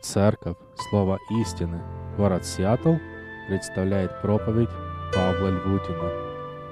[0.00, 0.56] Церковь
[0.90, 1.80] Слова Истины,
[2.16, 2.94] город Сиэтл,
[3.48, 4.68] представляет проповедь
[5.12, 6.12] Павла Львутина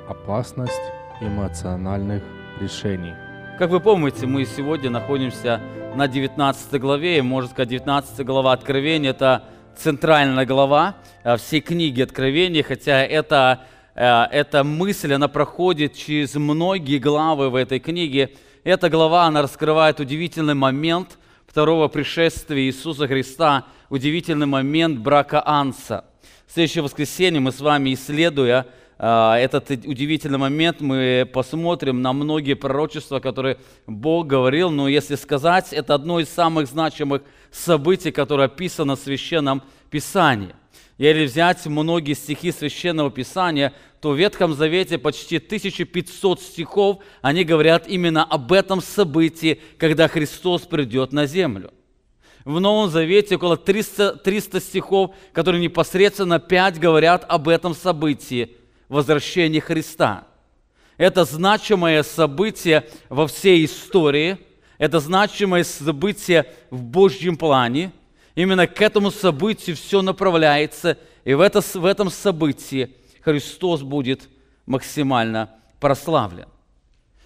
[0.09, 2.23] «Опасность эмоциональных
[2.61, 3.15] решений».
[3.59, 5.61] Как вы помните, мы сегодня находимся
[5.97, 9.43] на 19 главе, и, можно сказать, 19 глава Откровения– это
[9.77, 13.65] центральная глава э, всей книги Откровения, хотя это,
[13.97, 18.31] э, эта мысль, она проходит через многие главы в этой книге.
[18.63, 21.19] Эта глава, она раскрывает удивительный момент–
[21.57, 26.05] второго пришествия Иисуса Христа, удивительный момент брака Анса.
[26.47, 28.67] В следующее воскресенье мы с вами, исследуя
[28.99, 34.69] э, этот удивительный момент, мы посмотрим на многие пророчества, которые Бог говорил.
[34.69, 40.55] Но если сказать, это одно из самых значимых событий, которое описано в Священном Писании–
[40.99, 47.87] если взять многие стихи Священного Писания, то в Ветхом Завете почти 1500 стихов, они говорят
[47.87, 51.73] именно об этом событии, когда Христос придет на землю.
[52.45, 58.53] В Новом Завете около 300, 300 стихов, которые непосредственно 5 говорят об этом событии,
[58.89, 60.27] возвращении Христа.
[60.97, 64.39] Это значимое событие во всей истории,
[64.79, 67.93] это значимое событие в Божьем плане–
[68.37, 74.29] Именно к этому событию все направляется, и в, это, в этом событии Христос будет
[74.67, 76.47] максимально прославлен.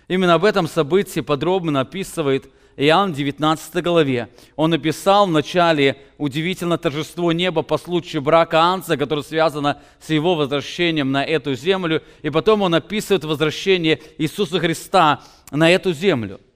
[0.06, 4.28] Именно об этом событии подробно описывает Иоанн в 19 главе.
[4.54, 10.36] Он написал в начале удивительно торжество неба по случаю брака Анца, которое связано с его
[10.36, 12.02] возвращением на эту землю.
[12.22, 16.40] И потом он описывает возвращение Иисуса Христа на эту землю–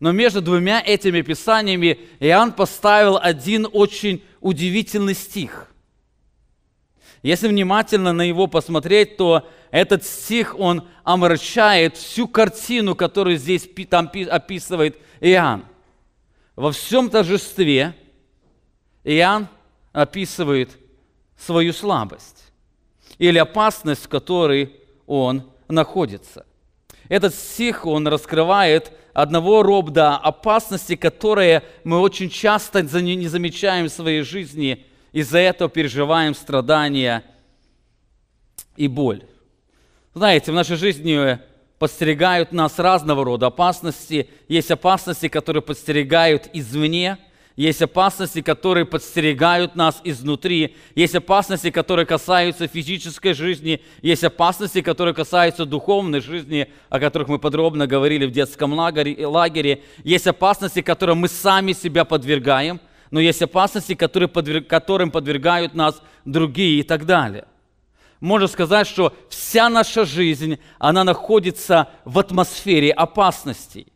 [0.00, 5.72] но между двумя этими писаниями Иоанн поставил один очень удивительный стих.
[7.22, 14.10] Если внимательно на его посмотреть, то этот стих, он омрачает всю картину, которую здесь там
[14.30, 15.64] описывает Иоанн.
[16.54, 17.94] Во всем торжестве
[19.02, 19.48] Иоанн
[19.92, 20.78] описывает
[21.36, 22.52] свою слабость
[23.18, 26.46] или опасность, в которой он находится.
[27.08, 34.22] Этот стих, он раскрывает одного рода опасности, которые мы очень часто не замечаем в своей
[34.22, 37.22] жизни, из-за этого переживаем страдания
[38.76, 39.22] и боль.
[40.14, 41.38] Знаете, в нашей жизни
[41.78, 44.28] подстерегают нас разного рода опасности.
[44.48, 47.18] Есть опасности, которые подстерегают извне–
[47.56, 50.76] есть опасности, которые подстерегают нас изнутри.
[50.94, 53.80] Есть опасности, которые касаются физической жизни.
[54.02, 59.82] Есть опасности, которые касаются духовной жизни, о которых мы подробно говорили в детском лагере.
[60.04, 62.78] Есть опасности, которым мы сами себя подвергаем.
[63.10, 67.46] Но есть опасности, которые подверг, которым подвергают нас другие и так далее.
[68.20, 73.86] Можно сказать, что вся наша жизнь, она находится в атмосфере опасностей.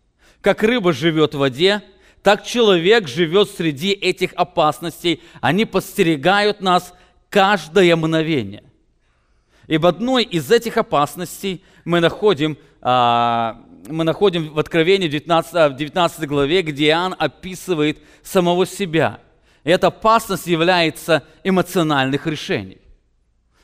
[0.41, 1.83] Как рыба живет в воде,
[2.23, 5.23] так человек живет среди этих опасностей.
[5.41, 6.93] Они подстерегают нас
[7.31, 8.65] каждое мгновение.
[9.67, 16.27] И в одной из этих опасностей мы находим, а, мы находим в Откровении 19, 19
[16.27, 19.21] главе, где Иоанн описывает самого себя.
[19.65, 22.79] И эта опасность является эмоциональных решений.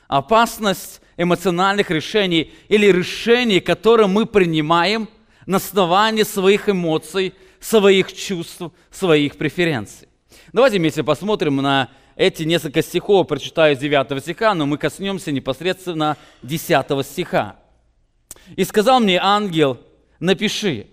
[0.07, 5.09] Опасность эмоциональных решений или решений, которые мы принимаем
[5.45, 7.35] на основании своих эмоций–
[7.67, 8.61] своих чувств,
[8.91, 10.07] своих преференций.
[10.53, 16.15] Давайте вместе посмотрим на эти несколько стихов, прочитаю с 9 стиха, но мы коснемся непосредственно
[16.43, 17.57] 10 стиха.
[18.55, 19.79] «И сказал мне ангел,
[20.21, 20.87] напиши,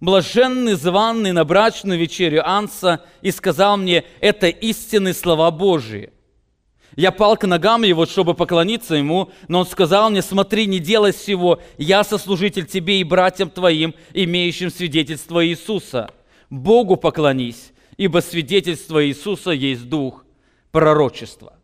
[0.00, 6.11] блаженный, званный на брачную вечерю Анса, и сказал мне, это истинные слова Божии–
[6.96, 11.12] я пал к ногам его, чтобы поклониться ему, но он сказал мне, смотри, не делай
[11.12, 16.10] всего, я сослужитель тебе и братьям твоим, имеющим свидетельство Иисуса.
[16.50, 20.24] Богу поклонись, ибо свидетельство Иисуса есть дух
[20.70, 21.54] пророчества.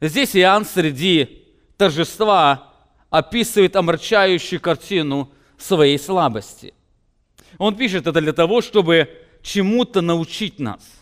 [0.00, 1.44] Здесь Иоанн среди
[1.76, 2.72] торжества
[3.10, 6.72] описывает омрачающую картину своей слабости.
[7.56, 9.08] Он пишет это для того, чтобы
[9.42, 10.97] чему-то научить нас.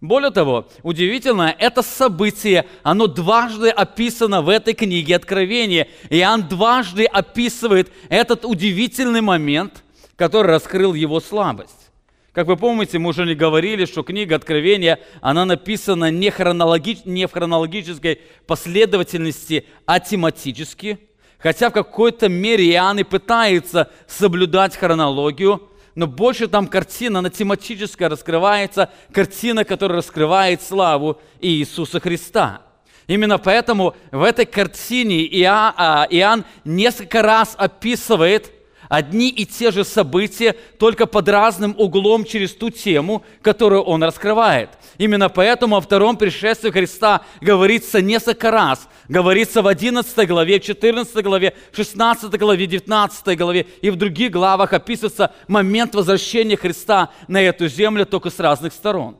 [0.00, 5.88] Более того, удивительно, это событие, оно дважды описано в этой книге Откровения.
[6.08, 9.84] Иоанн дважды описывает этот удивительный момент,
[10.16, 11.90] который раскрыл его слабость.
[12.32, 16.98] Как вы помните, мы уже не говорили, что книга Откровения, она написана не, хронологи...
[17.04, 20.98] не в хронологической последовательности, а тематически.
[21.38, 28.08] Хотя в какой-то мере Иоанн и пытается соблюдать хронологию, но больше там картина, она тематическая
[28.08, 32.62] раскрывается, картина, которая раскрывает славу Иисуса Христа.
[33.06, 38.52] Именно поэтому в этой картине а, Иоанн несколько раз описывает
[38.88, 44.70] одни и те же события, только под разным углом через ту тему, которую он раскрывает.
[45.00, 48.86] Именно поэтому о втором пришествии Христа говорится несколько раз.
[49.08, 54.74] Говорится в 11 главе, в 14 главе, 16 главе, 19 главе и в других главах
[54.74, 59.16] описывается момент возвращения Христа на эту землю только с разных сторон.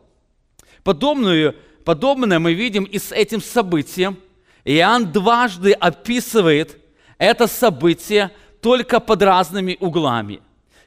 [0.85, 1.57] Подобную,
[1.87, 4.19] подобное мы видим и с этим событием.
[4.67, 6.77] Иоанн дважды описывает
[7.17, 10.43] это событие только под разными углами.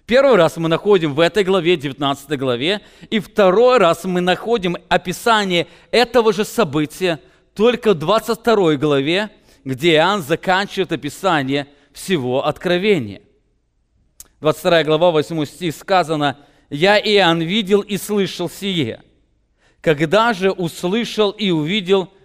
[0.06, 5.68] Первый раз мы находим в этой главе, 19 главе, и второй раз мы находим описание
[5.92, 7.22] этого же события
[7.54, 9.30] только в 22 главе,
[9.64, 13.22] где Иоанн заканчивает описание всего откровения.
[14.42, 16.38] 22 глава, 8 стих сказано,
[16.70, 19.02] «Я, Иоанн, видел и слышал сие.
[19.80, 22.12] Когда же услышал и увидел–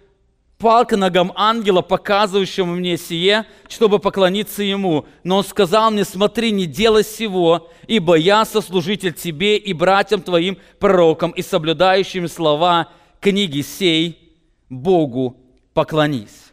[0.59, 5.07] пал к ногам ангела, показывающего мне сие, чтобы поклониться ему.
[5.23, 10.57] Но он сказал мне, смотри, не делай сего, ибо я сослужитель тебе и братьям твоим
[10.77, 12.89] пророкам и соблюдающим слова
[13.21, 14.35] книги сей,
[14.67, 15.37] Богу
[15.73, 16.51] поклонись.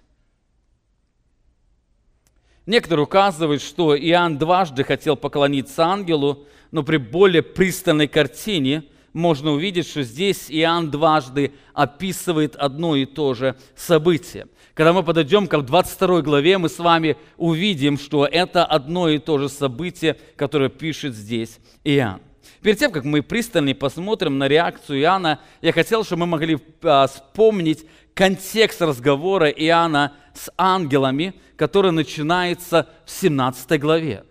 [2.65, 8.85] Некоторые указывают, что Иоанн дважды хотел поклониться ангелу, но при более пристальной картине–
[9.17, 14.47] можно увидеть, что здесь Иоанн дважды описывает одно и то же событие.
[14.75, 19.39] Когда мы подойдем к 22 главе, мы с вами увидим, что это одно и то
[19.39, 22.21] же событие, которое пишет здесь Иоанн.
[22.61, 27.07] Перед тем, как мы пристальнее посмотрим на реакцию Иоанна, я хотел, чтобы мы могли а,
[27.07, 34.25] вспомнить контекст разговора Иоанна с ангелами, который начинается в 17 главе.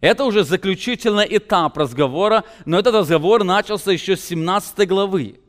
[0.00, 5.40] Это уже заключительный этап разговора, но этот разговор начался еще с 17 главы.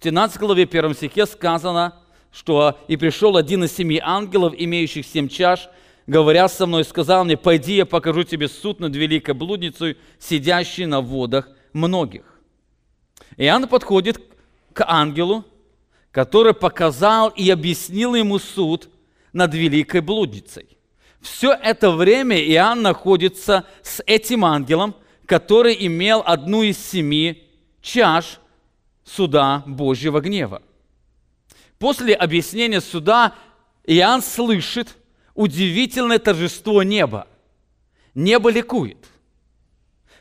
[0.00, 1.94] В 17 главе 1 стихе сказано,
[2.32, 5.68] что «И пришел один из семи ангелов, имеющих семь чаш,
[6.08, 11.00] говоря со мной, сказал мне, пойди, я покажу тебе суд над великой блудницей, сидящей на
[11.00, 12.24] водах многих».
[13.36, 14.20] Иоанн подходит
[14.72, 15.44] к ангелу,
[16.10, 18.88] который показал и объяснил ему суд
[19.32, 20.75] над великой блудницей.
[21.20, 24.94] Все это время Иоанн находится с этим ангелом,
[25.26, 27.48] который имел одну из семи
[27.80, 28.38] чаш
[29.04, 30.62] суда Божьего гнева.
[31.78, 33.34] После объяснения суда
[33.84, 34.96] Иоанн слышит
[35.34, 37.26] удивительное торжество неба.
[38.14, 38.98] Небо ликует.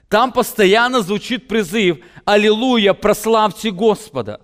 [0.09, 4.41] Там постоянно звучит призыв «Аллилуйя, прославьте Господа».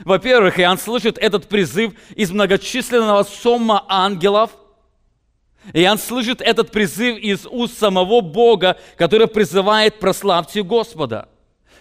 [0.00, 4.50] Во-первых, Иоанн слышит этот призыв из многочисленного сомма ангелов–
[5.72, 11.28] Иоанн слышит этот призыв из уст самого Бога, который призывает «прославьте Господа».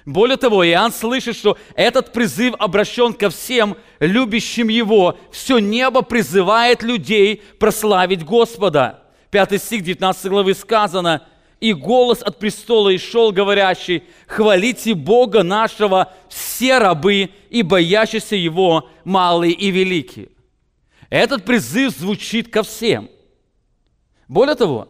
[0.06, 5.18] Более того, Иоанн слышит, что этот призыв обращен ко всем любящим Его.
[5.32, 9.04] Все небо призывает людей прославить Господа.
[9.32, 11.28] Пятый стих 19 главы сказано,
[11.60, 18.88] «И голос от престола и шел, говорящий, хвалите Бога нашего, все рабы и боящиеся Его,
[19.04, 20.30] малые и великие».
[21.10, 23.10] Этот призыв звучит ко всем–
[24.28, 24.90] более того,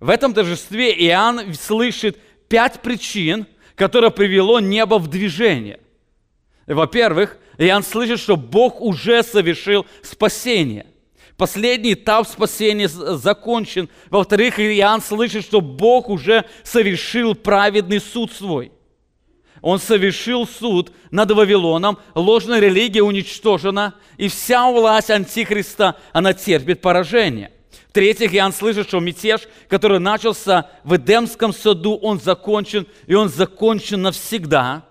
[0.00, 2.18] в этом торжестве Иоанн слышит
[2.48, 3.46] пять причин,
[3.76, 5.78] которые привело небо в движение.
[6.66, 10.86] Во-первых, Иоанн слышит, что Бог уже совершил спасение.
[11.36, 13.88] Последний этап спасения закончен.
[14.10, 18.72] Во-вторых, Иоанн слышит, что Бог уже совершил праведный суд свой.
[19.60, 27.52] Он совершил суд над Вавилоном, ложная религия уничтожена, и вся власть Антихриста, она терпит поражение–
[27.92, 34.00] в-третьих, Иоанн слышит, что мятеж, который начался в Эдемском саду, он закончен, и он закончен
[34.00, 34.86] навсегда.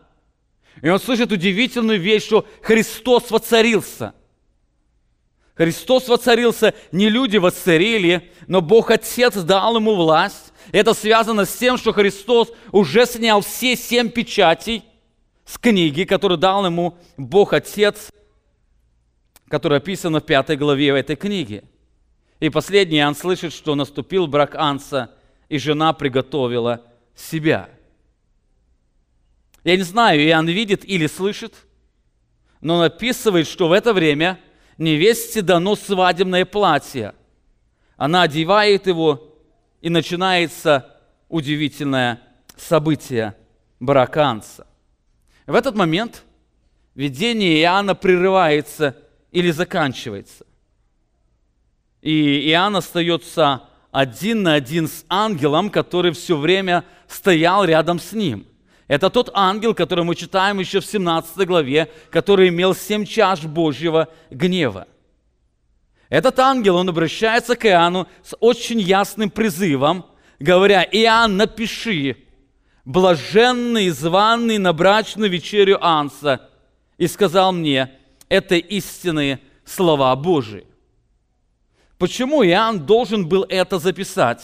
[0.83, 4.13] И он слышит удивительную вещь, что Христос воцарился.
[5.55, 10.53] Христос воцарился, не люди воцарили, но Бог Отец дал ему власть.
[10.71, 14.83] Это связано с тем, что Христос уже снял все семь печатей
[15.43, 18.11] с книги, которую дал ему Бог Отец,
[19.49, 21.63] которая описана в пятой главе этой книги.
[22.41, 25.11] И последний Иоанн слышит, что наступил брак Анса,
[25.47, 26.83] и жена приготовила
[27.15, 27.69] себя.
[29.63, 31.53] Я не знаю, Иоанн видит или слышит,
[32.59, 34.39] но он описывает, что в это время
[34.79, 37.13] невесте дано свадебное платье.
[37.95, 39.37] Она одевает его,
[39.81, 42.21] и начинается удивительное
[42.57, 43.35] событие
[43.79, 44.65] брака Анса.
[45.45, 46.23] В этот момент
[46.95, 48.97] видение Иоанна прерывается
[49.31, 50.45] или заканчивается.
[52.01, 58.45] И Иоанн остается один на один с ангелом, который все время стоял рядом с ним.
[58.87, 64.09] Это тот ангел, который мы читаем еще в 17 главе, который имел семь чаш Божьего
[64.29, 64.87] гнева.
[66.09, 70.05] Этот ангел, он обращается к Иоанну с очень ясным призывом
[70.41, 72.17] говоря, «Иоанн, напиши,
[72.83, 76.49] блаженный, званный на брачную вечерю Анса».
[76.97, 77.91] И сказал мне,
[78.27, 80.65] это истинные слова Божии.
[82.01, 84.41] Почему Иоанн должен был это записать?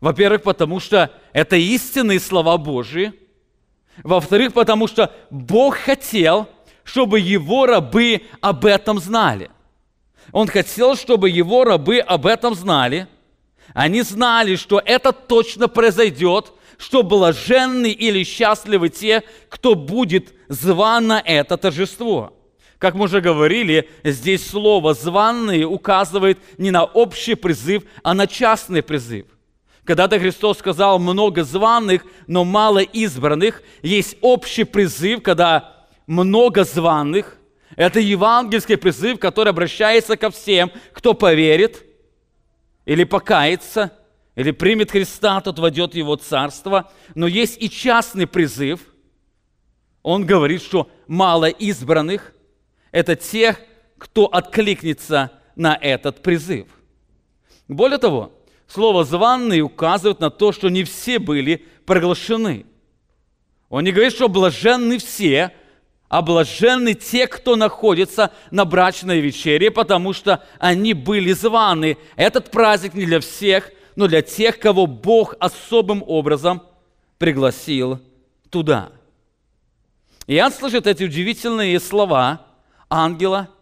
[0.00, 3.12] Во-первых, потому что это истинные слова Божии.
[4.02, 6.48] Во-вторых, потому что Бог хотел,
[6.82, 9.52] чтобы его рабы об этом знали.
[10.32, 13.06] Он хотел, чтобы его рабы об этом знали.
[13.74, 21.20] Они знали, что это точно произойдет, что блаженны или счастливы те, кто будет зван на
[21.20, 22.41] это торжество.
[22.82, 28.82] Как мы уже говорили, здесь слово «званные» указывает не на общий призыв, а на частный
[28.82, 29.26] призыв.
[29.84, 33.62] Когда-то Христос сказал много званых, но мало избранных.
[33.82, 37.38] Есть общий призыв, когда много званых.
[37.76, 41.86] Это евангельский призыв, который обращается ко всем, кто поверит
[42.84, 43.92] или покается,
[44.34, 46.90] или примет Христа, тот войдет в его царство.
[47.14, 48.80] Но есть и частный призыв.
[50.02, 52.32] Он говорит, что мало избранных–
[52.92, 53.58] это те,
[53.98, 56.68] кто откликнется на этот призыв.
[57.66, 58.32] Более того,
[58.72, 62.64] Слово «званный» указывает на то, что не все были приглашены.
[63.68, 65.52] Он не говорит, что блаженны все,
[66.08, 71.98] а блаженны те, кто находится на брачной вечере, потому что они были званы.
[72.16, 76.62] Этот праздник не для всех, но для тех, кого Бог особым образом
[77.18, 78.00] пригласил
[78.48, 78.90] туда.
[80.26, 82.46] Иоанн слышит эти удивительные слова
[82.92, 83.48] ангела–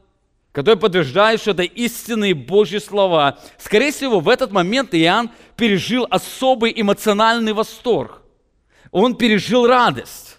[0.52, 3.38] который подтверждает, что это истинные Божьи слова.
[3.58, 8.22] Скорее всего, в этот момент Иоанн пережил особый эмоциональный восторг.
[8.90, 10.38] Он пережил радость.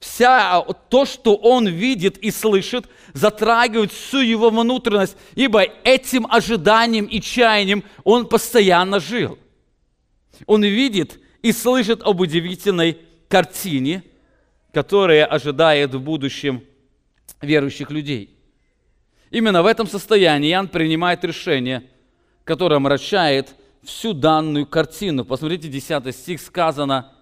[0.00, 7.20] Вся то, что он видит и слышит, затрагивает всю его внутренность, ибо этим ожиданием и
[7.20, 9.38] чаянием он постоянно жил.
[10.46, 14.02] Он видит и слышит об удивительной картине,
[14.72, 16.62] которая ожидает в будущем
[17.40, 18.38] верующих людей.
[19.30, 21.90] Именно в этом состоянии Иоанн принимает решение,
[22.44, 25.24] которое омрачает всю данную картину.
[25.24, 27.12] Посмотрите, 10 стих сказано,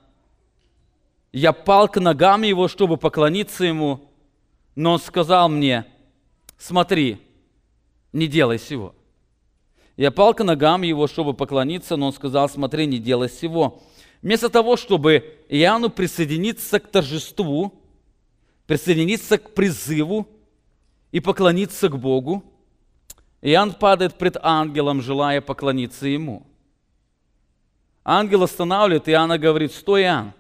[1.33, 4.11] «Я пал к ногам его, чтобы поклониться ему,
[4.75, 5.85] но он сказал мне,
[6.59, 7.19] смотри,
[8.13, 8.95] не делай сего».
[9.97, 13.81] Я пал к ногам его, чтобы поклониться, но он сказал, смотри, не делай сего.
[14.23, 17.84] Вместо того, чтобы Иоанну присоединиться к торжеству,
[18.67, 20.29] присоединиться к призыву,
[21.15, 22.43] и поклониться к Богу,
[23.41, 26.45] Иоанн падает пред ангелом, желая поклониться ему.
[28.03, 30.33] Ангел останавливает, Иоанна говорит, стой, Иоанн,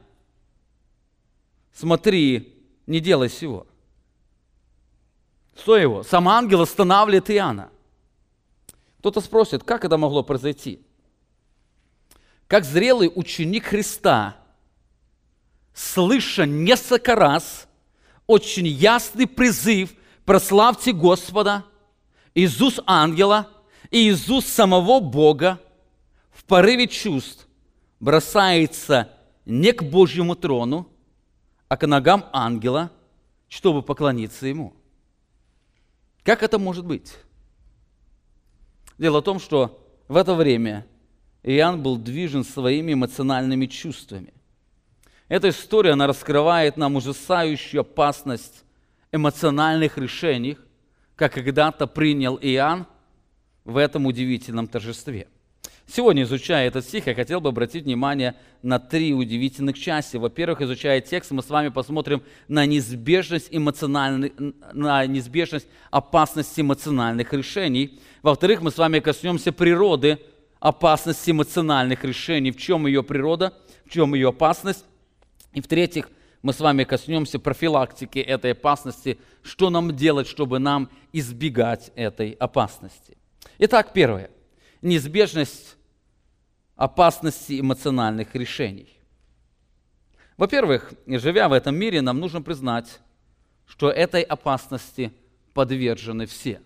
[1.72, 3.68] смотри, не делай всего.
[5.56, 6.02] Стой его.
[6.02, 7.70] Сам ангел останавливает Иоанна.
[8.98, 10.84] Кто-то спросит, как это могло произойти?
[12.48, 14.36] Как зрелый ученик Христа,
[15.72, 17.68] слыша несколько раз
[18.26, 21.64] очень ясный призыв– прославьте Господа,
[22.34, 23.48] Иисус ангела
[23.90, 25.60] и Иисус самого Бога
[26.30, 27.46] в порыве чувств
[28.00, 29.10] бросается
[29.44, 30.88] не к Божьему трону,
[31.68, 32.90] а к ногам ангела,
[33.48, 34.74] чтобы поклониться Ему.
[36.22, 37.14] Как это может быть?
[38.98, 40.86] Дело в том, что в это время
[41.42, 44.32] Иоанн был движен своими эмоциональными чувствами.
[45.34, 48.62] Эта история, она раскрывает нам ужасающую опасность
[49.10, 50.58] эмоциональных решениях,
[51.16, 52.86] как когда-то принял Иоанн
[53.64, 55.26] в этом удивительном торжестве.
[55.88, 60.18] Сегодня, изучая этот стих, я хотел бы обратить внимание на три удивительных части.
[60.18, 64.30] Во-первых, изучая текст, мы с вами посмотрим на неизбежность, эмоциональных,
[64.72, 67.98] на неизбежность опасности эмоциональных решений.
[68.22, 70.20] Во-вторых, мы с вами коснемся природы
[70.60, 72.52] опасности эмоциональных решений.
[72.52, 73.52] В чем ее природа,
[73.84, 74.84] в чем ее опасность.
[75.54, 76.10] И в-третьих,
[76.42, 83.16] мы с вами коснемся профилактики этой опасности, что нам делать, чтобы нам избегать этой опасности.
[83.58, 84.30] Итак, первое.
[84.82, 85.76] Неизбежность
[86.76, 88.88] опасности эмоциональных решений.
[90.36, 93.00] Во-первых, живя в этом мире, нам нужно признать,
[93.66, 95.12] что этой опасности
[95.54, 96.60] подвержены все.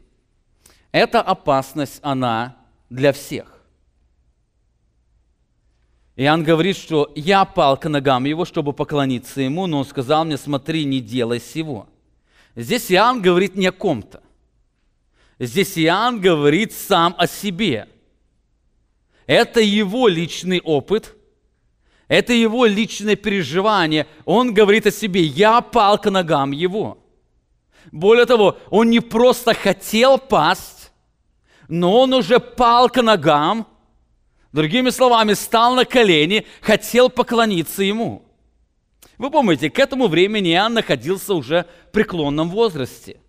[0.90, 2.56] Эта опасность, она
[2.88, 3.57] для всех.
[6.20, 10.36] Иоанн говорит, что я пал к ногам его, чтобы поклониться ему, но он сказал мне,
[10.36, 11.86] смотри, не делай сего.
[12.56, 14.20] Здесь Иоанн говорит не о ком-то.
[15.38, 17.88] Здесь Иоанн говорит сам о себе.
[19.26, 21.14] Это его личный опыт,
[22.08, 24.08] это его личное переживание.
[24.24, 26.98] Он говорит о себе, я пал к ногам его.
[27.92, 30.90] Более того, он не просто хотел пасть,
[31.68, 33.68] но он уже пал к ногам
[34.52, 38.22] Другими словами, стал на колени, хотел поклониться ему.
[39.18, 43.20] Вы помните, к этому времени Иоанн находился уже в преклонном возрасте.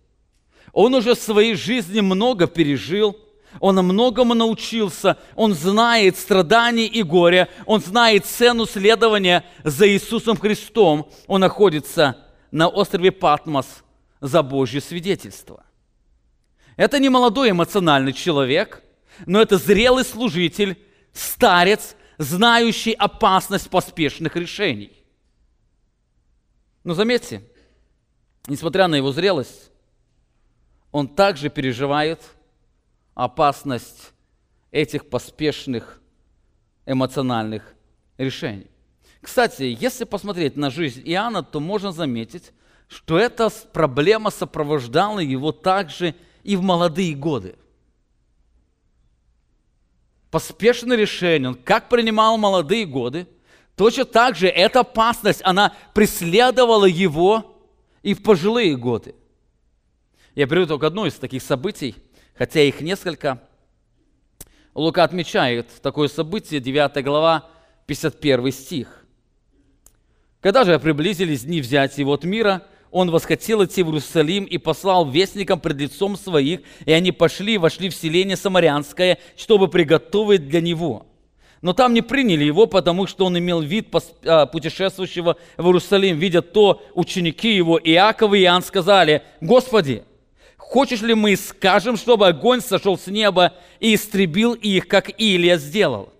[0.72, 3.18] Он уже в своей жизни много пережил,
[3.58, 11.10] он многому научился, он знает страданий и горя, он знает цену следования за Иисусом Христом.
[11.26, 12.16] Он находится
[12.52, 13.66] на острове Патмос
[14.20, 15.64] за Божье свидетельство.
[16.76, 18.82] Это не молодой эмоциональный человек,
[19.26, 20.78] но это зрелый служитель,
[21.12, 24.92] старец, знающий опасность поспешных решений.
[26.84, 27.42] Но заметьте,
[28.46, 29.70] несмотря на его зрелость,
[30.92, 32.20] он также переживает
[33.14, 34.12] опасность
[34.70, 36.00] этих поспешных
[36.86, 37.74] эмоциональных
[38.16, 38.70] решений.
[39.20, 42.52] Кстати, если посмотреть на жизнь Иоанна, то можно заметить,
[42.88, 47.56] что эта проблема сопровождала его также и в молодые годы.
[50.30, 53.26] Поспешное решение, он как принимал молодые годы–
[53.80, 57.64] Точно так же эта опасность, она преследовала его
[58.02, 59.14] и в пожилые годы.
[60.34, 61.96] Я беру только одно из таких событий,
[62.36, 63.42] хотя их несколько.
[64.74, 67.48] Лука отмечает такое событие, 9 глава,
[67.86, 69.06] 51 стих.
[70.42, 75.08] Когда же приблизились дни взятия его от мира, он восхотел идти в Иерусалим и послал
[75.08, 80.60] вестникам пред лицом своих, и они пошли и вошли в селение Самарянское, чтобы приготовить для
[80.60, 81.06] него–
[81.62, 83.88] но там не приняли его, потому что он имел вид
[84.24, 86.18] а, путешествующего в Иерусалим.
[86.18, 90.04] Видя то, ученики его, Иаков и Иоанн сказали, «Господи,
[90.56, 96.12] хочешь ли мы скажем, чтобы огонь сошел с неба и истребил их, как Илия сделал?»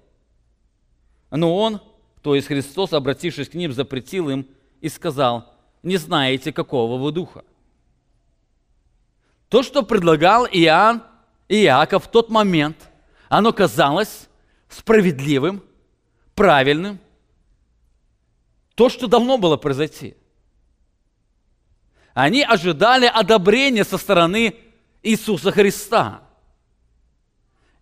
[1.31, 1.81] Но он,
[2.23, 4.47] то есть Христос, обратившись к ним, запретил им
[4.83, 5.50] и сказал,
[5.83, 7.45] «Не знаете, какого вы духа».
[9.49, 11.03] То, что предлагал Иоанн
[11.49, 12.77] и Иаков в тот момент,
[13.29, 14.29] оно казалось
[14.69, 15.63] справедливым,
[16.35, 17.01] правильным,
[18.75, 20.17] то, что давно было произойти.
[22.15, 24.55] Они ожидали одобрения со стороны
[25.03, 26.23] Иисуса Христа.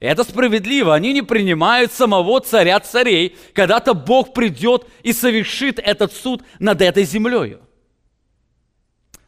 [0.00, 0.94] Это справедливо.
[0.94, 3.36] Они не принимают самого царя царей.
[3.52, 7.58] Когда-то Бог придет и совершит этот суд над этой землей.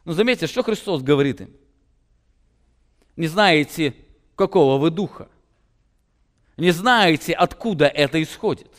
[0.05, 1.51] Но заметьте, что Христос говорит им.
[3.15, 3.95] Не знаете,
[4.35, 5.27] какого вы духа
[6.61, 8.71] не знаете, откуда это исходит.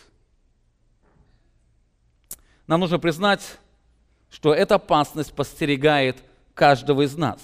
[2.68, 3.58] Нам нужно признать,
[4.30, 6.22] что эта опасность подстерегает
[6.54, 7.40] каждого из нас.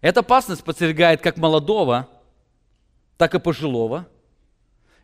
[0.00, 2.08] Эта опасность подстерегает как молодого,
[3.16, 4.06] так и пожилого.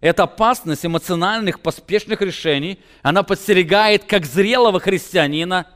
[0.00, 5.66] Эта опасность эмоциональных, поспешных решений, она подстерегает как зрелого христианина,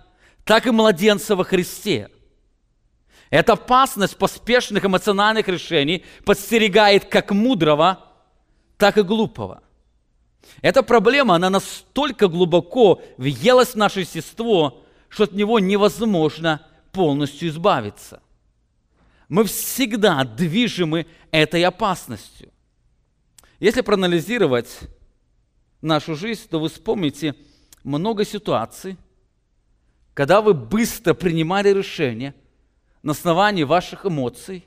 [0.46, 2.08] так и младенца во Христе.
[3.30, 8.04] Эта опасность поспешных эмоциональных решений подстерегает как мудрого,
[8.78, 9.64] так и глупого.
[10.62, 18.22] Эта проблема, она настолько глубоко въелась в наше естество, что от него невозможно полностью избавиться.
[19.28, 22.52] Мы всегда движимы этой опасностью.
[23.58, 24.78] Если проанализировать
[25.82, 27.34] нашу жизнь, то вы вспомните
[27.82, 28.96] много ситуаций,
[30.16, 32.34] когда вы быстро принимали решение
[33.02, 34.66] на основании ваших эмоций,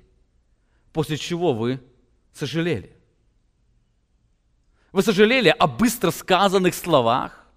[0.94, 1.82] после чего вы
[2.34, 2.96] сожалели.
[4.92, 7.48] Вы сожалели о быстро сказанных словах?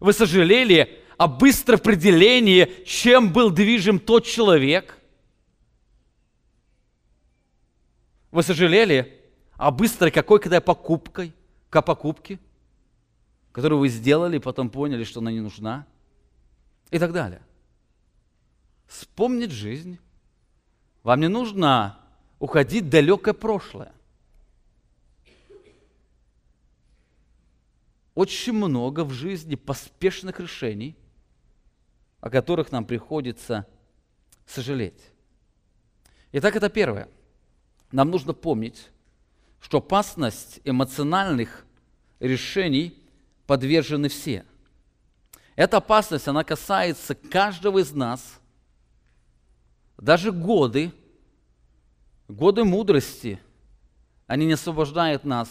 [0.00, 4.98] Вы сожалели о быстром определении, чем был движим тот человек?
[8.30, 9.20] Вы сожалели
[9.56, 11.34] о быстрой какой-то покупкой,
[11.68, 12.38] к покупке,
[13.52, 15.86] которую вы сделали, потом поняли, что она не нужна?
[16.94, 17.42] И так далее.
[18.86, 19.98] Вспомнить жизнь.
[21.02, 21.98] Вам не нужно
[22.38, 23.92] уходить в далекое прошлое.
[28.14, 30.96] очень много в жизни поспешных решений,
[32.20, 33.66] о которых нам приходится
[34.46, 35.10] сожалеть.
[36.32, 37.08] Итак, это первое.
[37.92, 38.90] Нам нужно помнить,
[39.60, 41.66] что опасность эмоциональных
[42.20, 42.96] решений
[43.46, 44.44] подвержены все.
[45.56, 48.40] Эта опасность, она касается каждого из нас.
[49.96, 50.92] Даже годы,
[52.28, 53.40] годы мудрости,
[54.26, 55.48] они не освобождают нас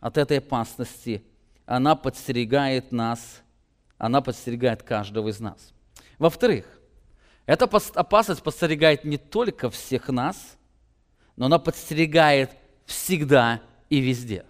[0.00, 1.24] от этой опасности
[1.70, 3.42] она подстерегает нас,
[3.96, 5.72] она подстерегает каждого из нас.
[6.18, 6.66] Во-вторых,
[7.46, 10.58] эта опасность подстерегает не только всех нас,
[11.36, 12.50] но она подстерегает
[12.86, 14.44] всегда и везде.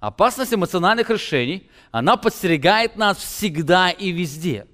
[0.00, 4.66] Опасность эмоциональных решений, она подстерегает нас всегда и везде.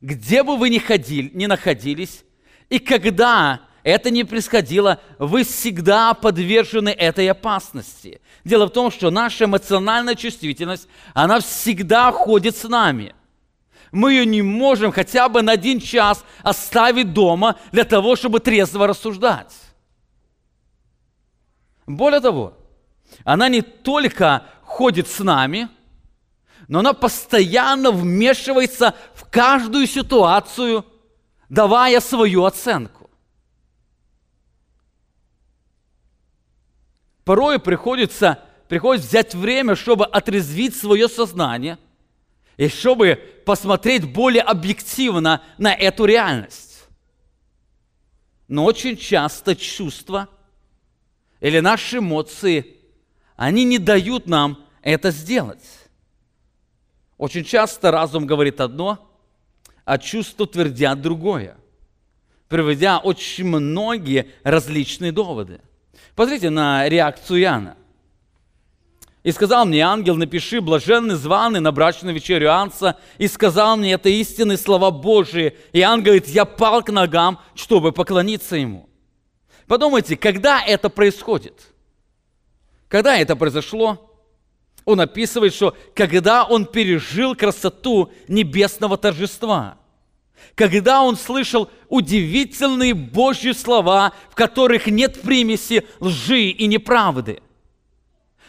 [0.00, 2.24] Где бы вы ни ходили, ни находились,
[2.68, 8.20] и когда это не происходило, вы всегда подвержены этой опасности.
[8.44, 13.14] Дело в том, что наша эмоциональная чувствительность, она всегда ходит с нами.
[13.92, 18.88] Мы ее не можем хотя бы на один час оставить дома для того, чтобы трезво
[18.88, 19.54] рассуждать.
[21.86, 22.56] Более того,
[23.24, 25.68] она не только ходит с нами,
[26.68, 30.86] но она постоянно вмешивается в каждую ситуацию,
[31.48, 33.10] давая свою оценку.
[37.24, 41.78] Порой приходится, приходится взять время, чтобы отрезвить свое сознание
[42.56, 46.88] и чтобы посмотреть более объективно на эту реальность.
[48.48, 50.28] Но очень часто чувства
[51.40, 52.81] или наши эмоции,
[53.36, 55.64] они не дают нам это сделать.
[57.18, 59.08] Очень часто разум говорит одно,
[59.84, 61.56] а чувства твердят другое,
[62.48, 65.60] приводя очень многие различные доводы.
[66.14, 67.76] Посмотрите на реакцию Иоанна.
[69.22, 74.08] И сказал мне ангел, напиши, блаженный званый на брачную вечерю Анса, и сказал мне, это
[74.08, 75.56] истинные слова Божии.
[75.72, 78.88] И ангел говорит, я пал к ногам, чтобы поклониться ему.
[79.68, 81.71] Подумайте, когда это происходит?
[82.92, 84.10] Когда это произошло?
[84.84, 89.78] Он описывает, что когда он пережил красоту небесного торжества,
[90.54, 97.40] когда он слышал удивительные Божьи слова, в которых нет примеси лжи и неправды.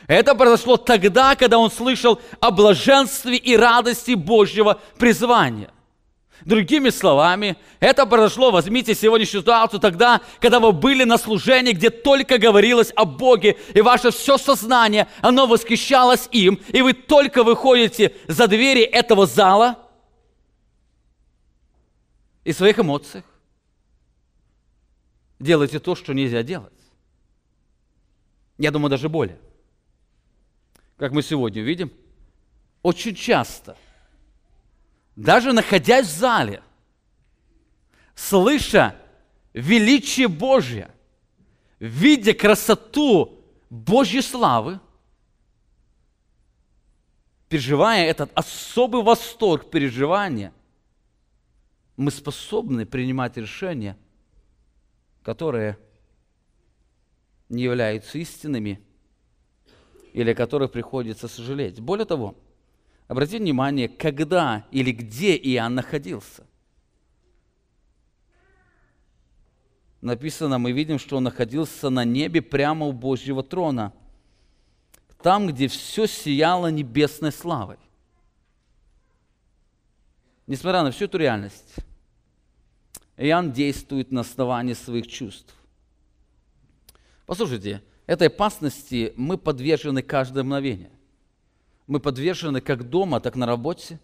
[0.07, 5.71] Это произошло тогда, когда он слышал о блаженстве и радости Божьего призвания–
[6.45, 12.37] Другими словами, это произошло, возьмите сегодняшнюю ситуацию тогда, когда вы были на служении, где только
[12.37, 18.47] говорилось о Боге, и ваше все сознание, оно восхищалось им, и вы только выходите за
[18.47, 19.79] двери этого зала
[22.43, 23.23] и своих эмоциях
[25.39, 26.73] делаете то, что нельзя делать.
[28.57, 29.39] Я думаю, даже более.
[30.97, 31.91] Как мы сегодня видим,
[32.81, 33.77] очень часто–
[35.15, 36.63] даже находясь в зале,
[38.15, 38.95] слыша
[39.53, 40.91] величие Божье,
[41.79, 44.79] видя красоту Божьей славы,
[47.49, 50.53] переживая этот особый восторг переживания,
[51.95, 53.97] мы способны принимать решения,
[55.21, 55.77] которые
[57.49, 58.81] не являются истинными
[60.13, 61.79] или которых приходится сожалеть.
[61.79, 62.35] Более того,
[63.07, 66.45] Обратите внимание, когда или где Иоанн находился.
[70.01, 73.93] Написано, мы видим, что он находился на небе прямо у Божьего трона,
[75.21, 77.77] там, где все сияло небесной славой.
[80.45, 81.75] Несмотря на всю эту реальность,
[83.15, 85.55] Иоанн действует на основании своих чувств.
[87.25, 90.91] Послушайте, этой опасности мы подвержены каждое мгновение–
[91.87, 93.99] мы подвержены как дома, так на работе.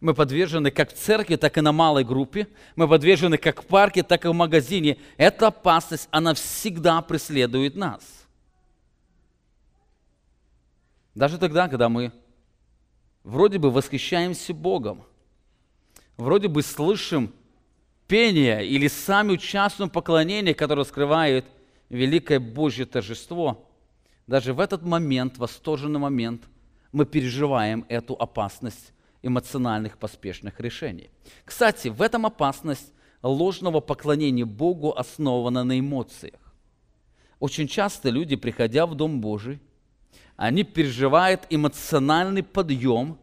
[0.00, 2.48] Мы подвержены как в церкви, так и на малой группе.
[2.76, 4.98] Мы подвержены как в парке, так и в магазине.
[5.16, 8.02] Эта опасность, она всегда преследует нас.
[11.14, 12.12] Даже тогда, когда мы
[13.24, 15.02] вроде бы восхищаемся Богом,
[16.18, 17.32] вроде бы слышим
[18.06, 21.46] пение или сами участвуем в поклонении, которое скрывает
[21.88, 23.66] великое Божье торжество,
[24.26, 26.42] даже в этот момент, восторженный момент–
[26.96, 31.10] мы переживаем эту опасность эмоциональных поспешных решений.
[31.44, 32.90] Кстати, в этом опасность
[33.22, 36.40] ложного поклонения Богу основана на эмоциях.
[37.38, 39.60] Очень часто люди, приходя в Дом Божий,
[40.36, 43.18] они переживают эмоциональный подъем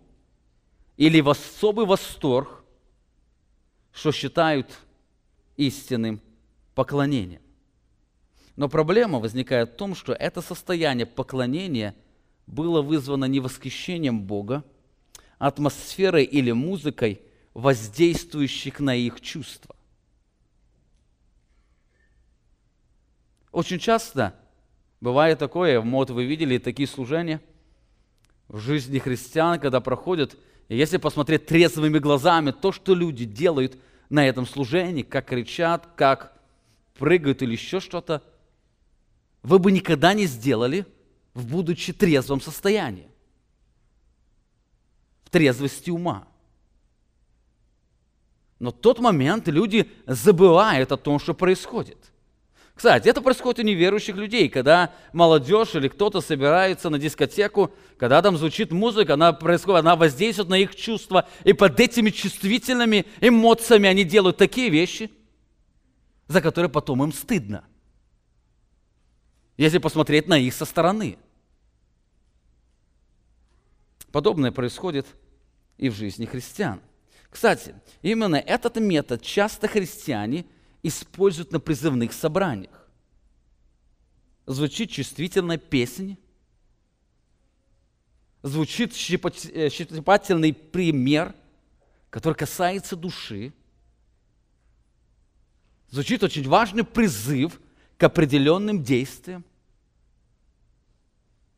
[0.96, 2.64] или особый восторг,
[3.92, 4.70] что считают
[5.58, 6.22] истинным
[6.76, 7.42] поклонением.
[8.56, 11.96] Но проблема возникает в том, что это состояние поклонения
[12.48, 14.64] было вызвано не восхищением Бога,
[15.40, 17.22] а атмосферой или музыкой,
[17.54, 19.76] воздействующих на их чувства.
[23.52, 24.36] Очень часто
[25.00, 27.42] бывает такое, вот вы видели такие служения
[28.48, 30.36] в жизни христиан, когда проходят,
[30.70, 33.78] и если посмотреть трезвыми глазами, то, что люди делают
[34.10, 36.34] на этом служении, как кричат, как
[36.98, 38.24] прыгают или еще что-то,
[39.44, 40.86] вы бы никогда не сделали–
[41.34, 43.10] в будучи трезвом состоянии,
[45.24, 46.28] в трезвости ума.
[48.60, 51.98] Но в тот момент люди забывают о том, что происходит.
[52.76, 58.38] Кстати, это происходит у неверующих людей, когда молодежь или кто-то собирается на дискотеку, когда там
[58.38, 64.04] звучит музыка, она происходит, она воздействует на их чувства, и под этими чувствительными эмоциями они
[64.04, 65.12] делают такие вещи,
[66.28, 67.64] за которые потом им стыдно.
[69.58, 71.18] Если посмотреть на их со стороны.
[74.12, 75.08] Подобное происходит
[75.78, 76.82] и в жизни христиан.
[77.30, 80.46] Кстати, именно этот метод часто христиане
[80.84, 82.88] используют на призывных собраниях.
[84.46, 86.18] Звучит чувствительная песня,
[88.44, 91.34] звучит э, щепетательный пример,
[92.10, 93.54] который касается души.
[95.90, 97.60] Звучит очень важный призыв
[97.98, 99.44] к определенным действиям.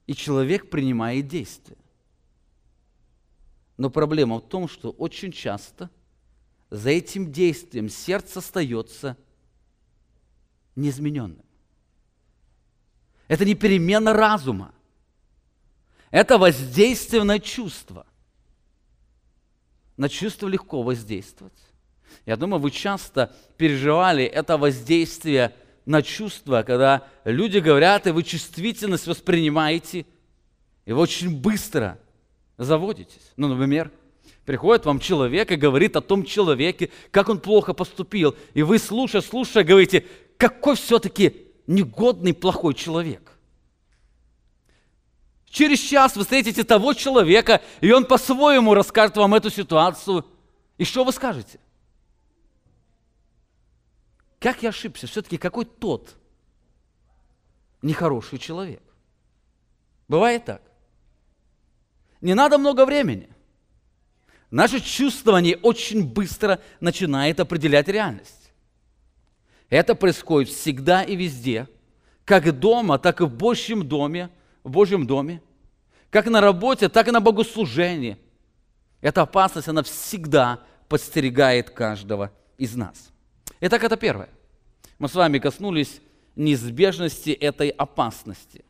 [0.08, 1.78] И человек принимает действия.
[3.78, 5.90] Но проблема в том, что очень часто
[6.70, 9.18] за этим действием сердце остается
[10.76, 11.46] неизмененным.
[13.28, 14.74] Это не перемена разума.
[16.12, 18.06] Это воздействие на чувство.
[19.98, 21.60] На чувство легко воздействовать.
[22.26, 29.08] Я думаю, вы часто переживали это воздействие на чувства, когда люди говорят, и вы чувствительность
[29.08, 30.06] воспринимаете,
[30.86, 32.00] и вы очень быстро
[32.58, 33.34] заводитесь.
[33.38, 33.92] Ну, например,
[34.46, 39.22] приходит вам человек и говорит о том человеке, как он плохо поступил, и вы, слушая,
[39.22, 40.06] слушая, говорите,
[40.38, 43.32] какой все-таки негодный, плохой человек.
[45.50, 50.26] Через час вы встретите того человека, и он по-своему расскажет вам эту ситуацию.
[50.78, 51.60] И что вы скажете?
[54.46, 55.08] Как я ошибся?
[55.08, 56.16] Все-таки какой тот
[57.82, 58.84] нехороший человек?
[60.08, 60.62] Бывает так.
[62.22, 63.28] Не надо много времени.
[64.52, 68.52] Наше чувствование очень быстро начинает определять реальность.
[69.72, 71.68] Это происходит всегда и везде,
[72.24, 74.30] как дома, так и в Божьем доме,
[74.64, 75.42] в Божьем доме,
[76.12, 78.20] как на работе, так и на богослужении.
[79.02, 83.10] Эта опасность, она всегда подстерегает каждого из нас.
[83.60, 84.30] Итак, это первое.
[84.98, 86.02] Мы с вами коснулись
[86.36, 88.64] неизбежности этой опасности.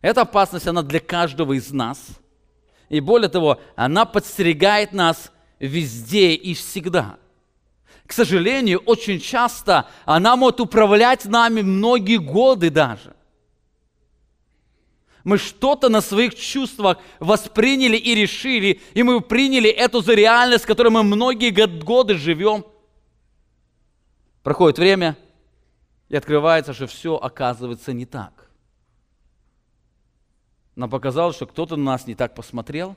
[0.00, 1.98] Эта опасность, она для каждого из нас.
[2.90, 7.16] И более того, она подстерегает нас везде и всегда.
[8.06, 13.16] К сожалению, очень часто она может управлять нами многие годы даже.
[15.24, 20.66] Мы что-то на своих чувствах восприняли и решили, и мы приняли эту за реальность, в
[20.66, 21.48] которой мы многие
[21.82, 22.66] годы живем.
[24.42, 25.16] Проходит время,
[26.14, 28.48] и открывается, что все оказывается не так.
[30.76, 32.96] Нам показалось, что кто-то на нас не так посмотрел,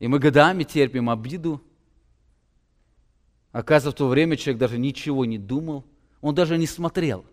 [0.00, 1.62] и мы годами терпим обиду.
[3.52, 5.86] Оказывается, в то время человек даже ничего не думал,
[6.20, 7.24] он даже не смотрел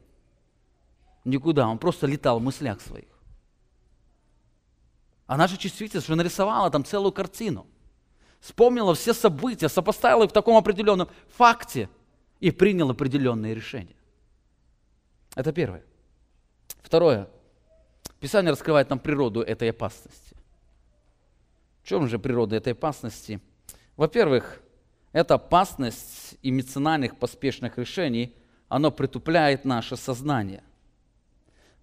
[1.26, 3.10] никуда, он просто летал в мыслях своих.
[5.28, 7.68] А наша чувствительность уже нарисовала там целую картину.
[8.40, 11.90] Вспомнила все события, сопоставила их в таком определенном факте
[12.42, 13.96] и принял определенные решения.
[15.36, 15.84] Это первое.
[16.82, 17.30] Второе.
[18.20, 20.36] Писание раскрывает нам природу этой опасности.
[21.84, 23.40] В чем же природа этой опасности?
[23.96, 24.62] Во-первых,
[25.14, 28.36] эта опасность эмоциональных поспешных решений,
[28.68, 30.64] она притупляет наше сознание.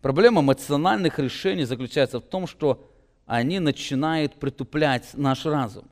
[0.00, 2.90] Проблема эмоциональных решений заключается в том, что
[3.26, 5.88] они начинают притуплять наш разум.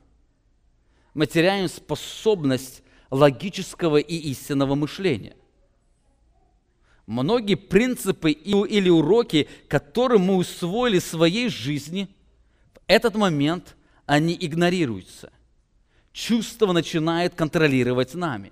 [1.13, 5.35] Мы теряем способность логического и истинного мышления.
[7.05, 12.09] Многие принципы или уроки, которые мы усвоили в своей жизни,
[12.73, 15.31] в этот момент они игнорируются.
[16.11, 18.51] Чувство начинает контролировать нами.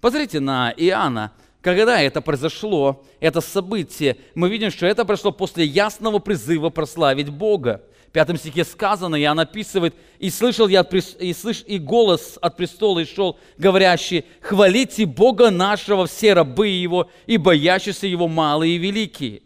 [0.00, 6.18] Посмотрите на Иоанна, когда это произошло, это событие, мы видим, что это прошло после ясного
[6.18, 7.82] призыва прославить Бога.
[8.10, 10.84] В пятом стихе сказано, и он описывает, «И слышал я,
[11.20, 17.08] и, слыш, и голос от престола и шел, говорящий, хвалите Бога нашего все рабы Его,
[17.26, 19.42] и боящиеся Его малые и великие».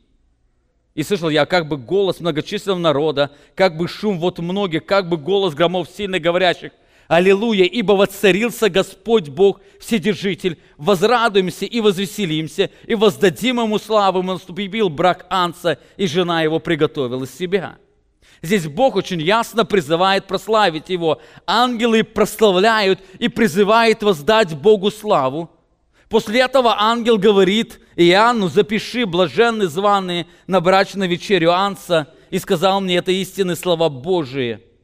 [0.95, 5.19] И слышал я как бы голос многочисленного народа, как бы шум вот многих, как бы
[5.19, 6.73] голос громов сильно говорящих,
[7.07, 10.59] Аллилуйя, ибо воцарился Господь Бог Вседержитель.
[10.79, 14.21] Возрадуемся и возвеселимся, и воздадим Ему славу.
[14.21, 17.77] Ему наступил брак Анца, и жена его приготовила себя.
[18.45, 21.21] Здесь Бог очень ясно призывает прославить Его.
[21.47, 25.51] Ангелы прославляют и призывают воздать Богу славу.
[26.09, 32.97] После этого ангел говорит Иоанну, запиши блаженные званые на брачную вечерю Анца, и сказал мне,
[32.97, 34.61] это истинные слова Божии–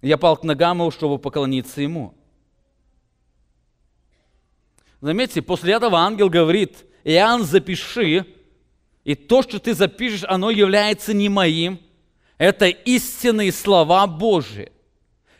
[0.00, 2.14] Я пал к ногам его, чтобы поклониться ему.
[5.00, 8.26] Заметьте, после этого ангел говорит, Иоанн, запиши,
[9.08, 11.80] и то, что ты запишешь, оно является не моим,
[12.36, 14.70] это истинные слова Божьи.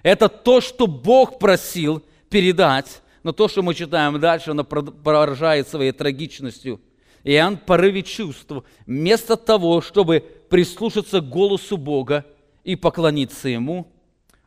[0.03, 5.93] Это то, что Бог просил передать Но то, что мы читаем дальше, оно поражает своей
[5.93, 6.81] трагичностью.
[7.25, 8.51] Иоанн порыве чувств,
[8.87, 12.25] вместо того, чтобы прислушаться к голосу Бога
[12.65, 13.93] и поклониться Ему,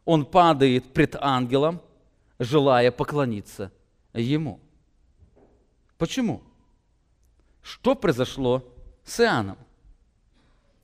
[0.03, 1.79] он падает пред ангелом,
[2.39, 3.71] желая поклониться
[4.15, 4.59] Ему.
[5.99, 6.41] Почему?
[7.61, 8.65] Что произошло
[9.11, 9.57] с?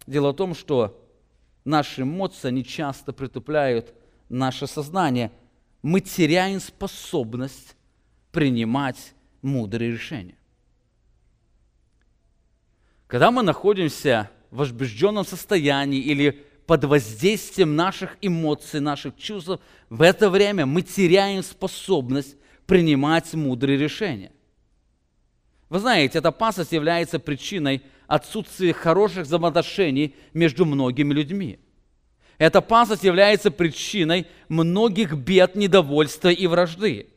[0.05, 1.01] Дело в том, что
[1.65, 3.93] наши эмоции, они часто притупляют
[4.29, 5.31] наше сознание.
[5.81, 7.75] Мы теряем способность
[8.31, 10.37] принимать мудрые решения.
[13.07, 19.59] Когда мы находимся в возбужденном состоянии или под воздействием наших эмоций, наших чувств,
[19.89, 22.35] в это время мы теряем способность
[22.65, 24.33] принимать мудрые решения.
[25.69, 31.59] Вы знаете, эта опасность является причиной отсутствия хороших взаимоотношений между многими людьми.
[32.37, 37.09] Эта опасность является причиной многих бед, недовольства и вражды.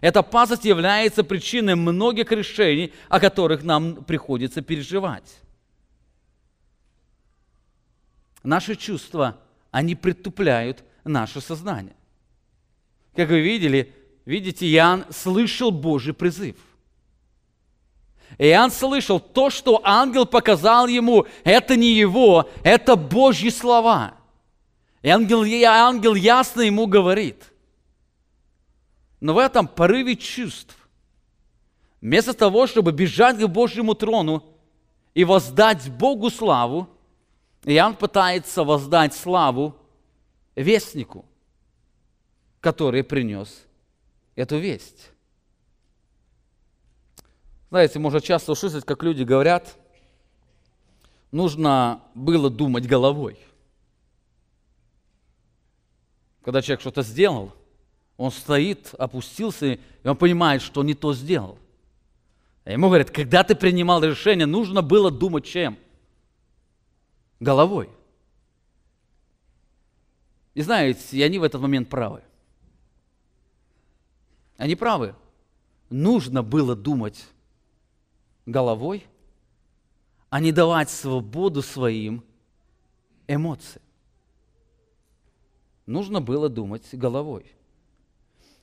[0.00, 5.40] Эта опасность является причиной многих решений, о которых нам приходится переживать.
[8.42, 9.38] Наши чувства,
[9.70, 11.94] они притупляют наше сознание.
[13.14, 16.56] Как вы видели, видите, Иоанн слышал Божий призыв.
[18.38, 24.14] Иоанн слышал то, что ангел показал ему, это не его, это Божьи слова.
[25.02, 27.52] И ангел, ангел ясно ему говорит.
[29.20, 30.76] Но в этом порыве чувств,
[32.00, 34.44] вместо того, чтобы бежать к Божьему трону
[35.14, 36.88] и воздать Богу славу,
[37.64, 39.76] Иоанн пытается воздать славу
[40.54, 41.26] вестнику,
[42.60, 43.66] который принес
[44.34, 45.10] эту весть.
[47.70, 49.76] Знаете, можно часто услышать, как люди говорят,
[51.30, 53.38] нужно было думать головой.
[56.42, 57.52] Когда человек что-то сделал,
[58.16, 61.58] он стоит, опустился, и он понимает, что не то сделал.
[62.64, 65.78] А ему говорят, когда ты принимал решение, нужно было думать чем?
[67.38, 67.88] Головой.
[70.54, 72.22] И знаете, и они в этот момент правы.
[74.56, 75.14] Они правы.
[75.88, 77.28] Нужно было думать
[78.50, 79.06] головой,
[80.28, 82.24] а не давать свободу своим
[83.26, 83.82] эмоциям.
[85.86, 87.46] Нужно было думать головой.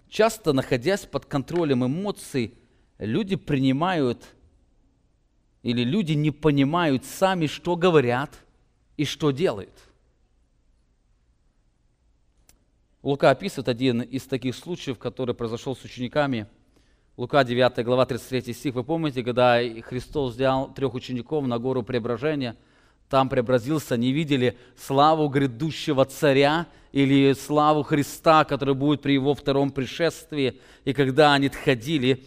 [0.10, 2.54] Часто, находясь под контролем эмоций,
[2.98, 4.24] люди принимают
[5.64, 8.46] или люди не понимают сами, что говорят
[8.96, 9.74] и что делают.
[13.04, 16.48] Лука описывает один из таких случаев, который произошел с учениками.
[17.18, 18.76] Лука 9 глава 33 стих.
[18.76, 22.56] Вы помните, когда Христос взял трех учеников на гору преображения–
[23.10, 29.72] там преобразился, не видели славу грядущего царя или славу Христа, который будет при его втором
[29.72, 30.60] пришествии.
[30.84, 32.26] И когда они отходили,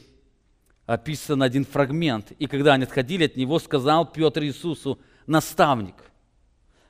[0.87, 5.97] описан один фрагмент, и когда они отходили от него, сказал Петр Иисусу, наставник,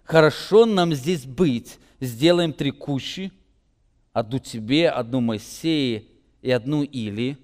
[0.04, 3.32] хорошо нам здесь быть, сделаем три кущи,
[4.12, 6.04] одну тебе, одну Моисее
[6.42, 7.36] и одну Или.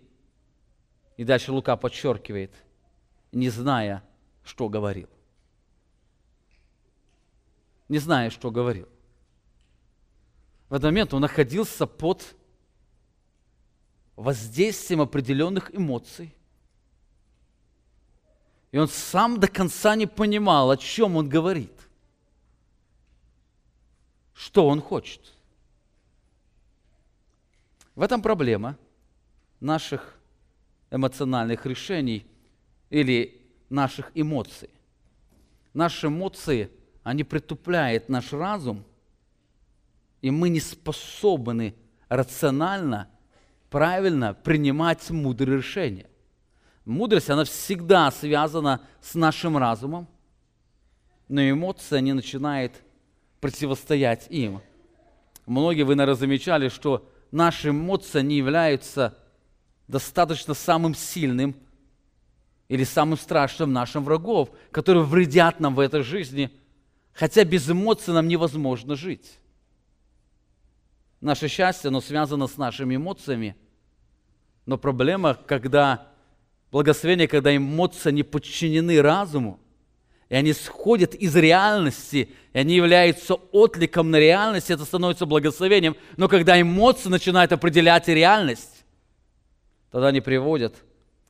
[1.16, 2.52] И дальше Лука подчеркивает,
[3.32, 4.02] не зная,
[4.44, 5.08] что говорил
[7.88, 8.88] не зная, что говорил.
[10.68, 12.34] В этот момент он находился под
[14.16, 16.34] воздействием определенных эмоций.
[18.72, 21.72] И он сам до конца не понимал, о чем он говорит.
[24.34, 25.34] Что он хочет.
[27.94, 28.76] В этом проблема
[29.60, 30.15] наших
[30.90, 32.26] эмоциональных решений
[32.90, 34.70] или наших эмоций.
[35.74, 36.70] Наши эмоции–
[37.06, 38.82] они притупляют наш разум,
[40.22, 41.76] и мы не способны
[42.08, 43.08] рационально,
[43.70, 46.06] правильно принимать мудрые решения.
[46.84, 50.08] Мудрость, она всегда связана с нашим разумом,
[51.28, 52.72] но эмоции, они начинают
[53.40, 54.60] противостоять им.
[55.46, 59.16] Многие, вы, наверное, замечали, что наши эмоции не являются
[59.88, 61.56] достаточно самым сильным
[62.68, 66.50] или самым страшным нашим врагов, которые вредят нам в этой жизни–
[67.16, 69.38] Хотя без эмоций нам невозможно жить.
[71.22, 73.56] Наше счастье, оно связано с нашими эмоциями.
[74.66, 76.08] Но проблема, когда
[76.70, 79.58] благословение, когда эмоции не подчинены разуму,
[80.28, 85.96] и они сходят из реальности, и они являются отликом на реальность, это становится благословением.
[86.18, 88.75] Но когда эмоции начинают определять реальность,
[89.96, 90.76] тогда они приводят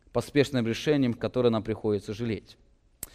[0.06, 2.56] к поспешным решениям, которые нам приходится жалеть.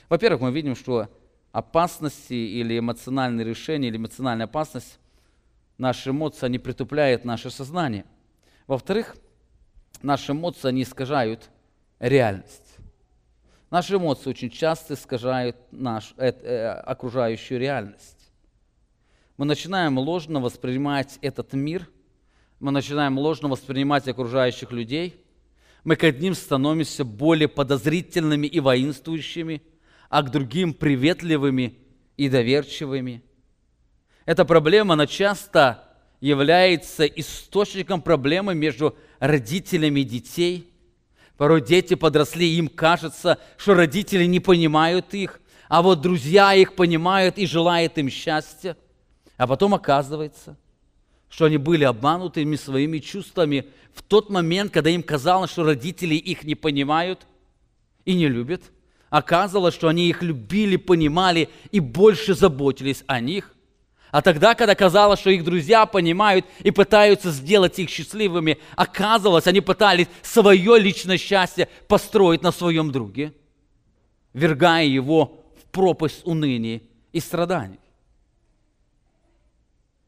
[0.08, 1.10] Во-первых, мы видим, что
[1.52, 4.98] опасности или эмоциональные решения, или эмоциональная опасность,
[5.78, 8.06] наши эмоции, они притупляют наше сознание.
[8.66, 9.18] Во-вторых,
[10.02, 11.50] наши эмоции, они искажают
[12.00, 12.78] реальность.
[13.70, 18.32] Наши эмоции очень часто искажают наш, э, э, окружающую реальность.
[19.36, 21.90] Мы начинаем ложно воспринимать этот мир,
[22.62, 25.21] мы начинаем ложно воспринимать окружающих людей,
[25.84, 29.62] мы к одним становимся более подозрительными и воинствующими,
[30.10, 31.78] а к другим приветливыми
[32.18, 33.24] и доверчивыми.
[34.26, 35.84] Эта проблема, она часто
[36.20, 40.72] является источником проблемы между родителями детей.
[41.36, 47.40] Порой дети подросли, им кажется, что родители не понимают их, а вот друзья их понимают
[47.40, 48.78] и желают им счастья.
[49.38, 50.56] А потом оказывается,
[51.32, 53.66] что они были обманутыми своими чувствами
[53.96, 57.26] в тот момент, когда им казалось, что родители их не понимают
[58.06, 58.62] и не любят.
[59.10, 63.56] Оказывалось, что они их любили, понимали и больше заботились о них–
[64.12, 69.62] а тогда, когда казалось, что их друзья понимают и пытаются сделать их счастливыми, оказывалось, они
[69.62, 73.34] пытались свое личное счастье построить на своем друге,
[74.34, 76.82] вергая его в пропасть уныния
[77.14, 77.80] и страданий.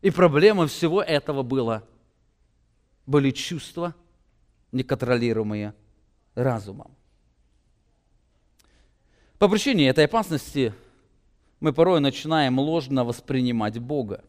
[0.04, 1.82] И проблема всего этого было,
[3.06, 3.96] были чувства,
[4.74, 5.74] неконтролируемые
[6.36, 6.94] разумом.
[9.40, 10.74] По причине этой опасности
[11.62, 14.26] мы порой начинаем ложно воспринимать Бога.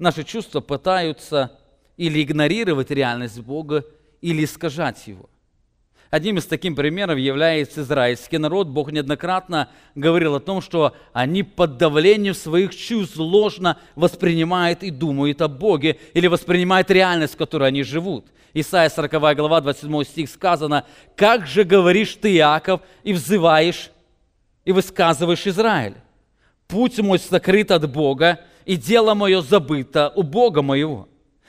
[0.00, 1.56] Наши чувства пытаются
[1.96, 3.84] или игнорировать реальность Бога,
[4.20, 5.30] или искажать его.
[6.10, 8.68] Одним из таких примеров является израильский народ.
[8.68, 15.40] Бог неоднократно говорил о том, что они под давлением своих чувств ложно воспринимают и думают
[15.40, 18.26] о Боге, или воспринимают реальность, в которой они живут.
[18.52, 20.84] Исайя 40 глава, 27 стих сказано,
[21.16, 23.90] «Как же говоришь ты, Иаков, и взываешь,
[24.64, 25.94] и высказываешь Израиль?
[26.70, 31.08] путь мой сокрыт от Бога, и дело мое забыто у Бога моего.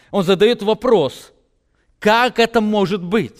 [0.10, 1.32] Он задает вопрос,
[2.00, 3.40] как это может быть?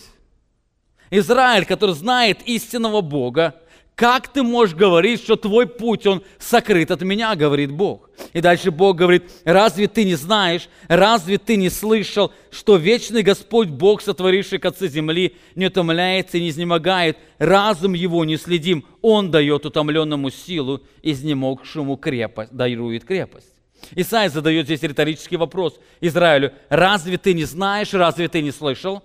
[1.12, 3.56] Израиль, который знает истинного Бога,
[3.96, 8.10] как ты можешь говорить, что твой путь, он сокрыт от меня, говорит Бог.
[8.34, 13.68] И дальше Бог говорит, разве ты не знаешь, разве ты не слышал, что вечный Господь
[13.68, 19.68] Бог, сотворивший концы земли, не утомляется и не изнемогает, разум его не следим, он дает
[19.68, 23.54] утомленному силу, изнемогшему крепость, дарует крепость.
[23.96, 29.04] Исаия задает здесь риторический вопрос Израилю, разве ты не знаешь, разве ты не слышал?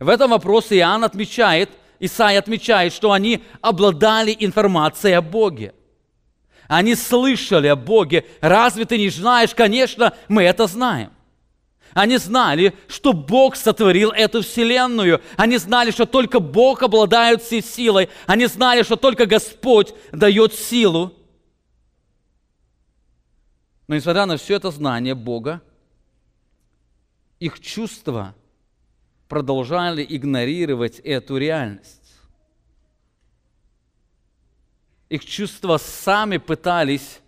[0.00, 1.70] В этом вопросе Иоанн отмечает–
[2.02, 5.72] Исаия отмечает, что они обладали информацией о Боге.
[6.66, 8.26] Они слышали о Боге.
[8.40, 9.54] Разве ты не знаешь?
[9.54, 11.12] Конечно, мы это знаем.
[11.92, 15.22] Они знали, что Бог сотворил эту вселенную.
[15.36, 18.08] Они знали, что только Бог обладает всей силой.
[18.26, 21.12] Они знали, что только Господь дает силу.
[23.86, 25.62] Но несмотря на все это знание Бога,
[27.38, 28.34] их чувства–
[29.32, 32.20] продолжали игнорировать эту реальность.
[35.08, 37.20] Их чувства сами пытались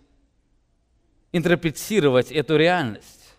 [1.31, 3.35] интерпретировать эту реальность.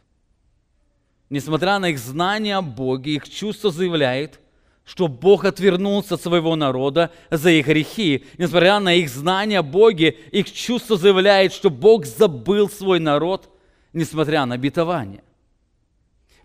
[1.30, 4.40] Несмотря на их знание о Боге, их чувство заявляет,
[4.84, 8.26] что Бог отвернулся от своего народа за их грехи.
[8.36, 13.48] Несмотря на их знание о Боге, их чувство заявляет, что Бог забыл свой народ,
[13.92, 15.22] несмотря на обетование.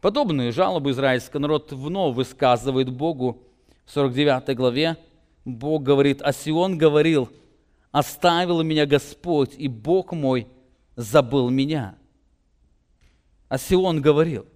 [0.01, 3.43] Подобные жалобы израильский народ вновь высказывает Богу.
[3.85, 4.97] В 49 главе
[5.45, 7.29] Бог говорит, «А Сион говорил,
[7.91, 10.47] оставил меня Господь, и Бог мой
[10.95, 11.95] забыл меня».
[13.47, 14.47] А Сион говорил,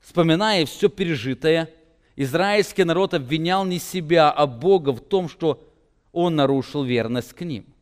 [0.00, 1.70] вспоминая все пережитое,
[2.16, 5.62] израильский народ обвинял не себя, а Бога в том, что
[6.12, 7.66] он нарушил верность к ним–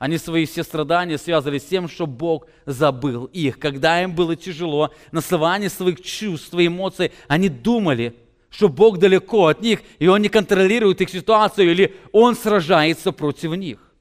[0.00, 3.58] они свои все страдания связывали с тем, что Бог забыл их.
[3.58, 8.16] Когда им было тяжело, на основании своих чувств и эмоций, они думали,
[8.48, 13.54] что Бог далеко от них, и Он не контролирует их ситуацию, или Он сражается против
[13.56, 13.92] них.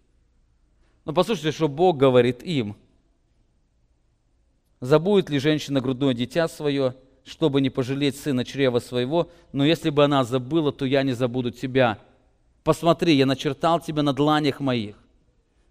[1.04, 2.78] Но послушайте, что Бог говорит им.
[4.80, 6.95] Забудет ли женщина грудное дитя свое,
[7.26, 11.52] чтобы не пожалеть сына чрева своего, но если бы она забыла, то я не забуду
[11.52, 12.00] тебя.
[12.64, 14.95] Посмотри, я начертал тебя на дланях моих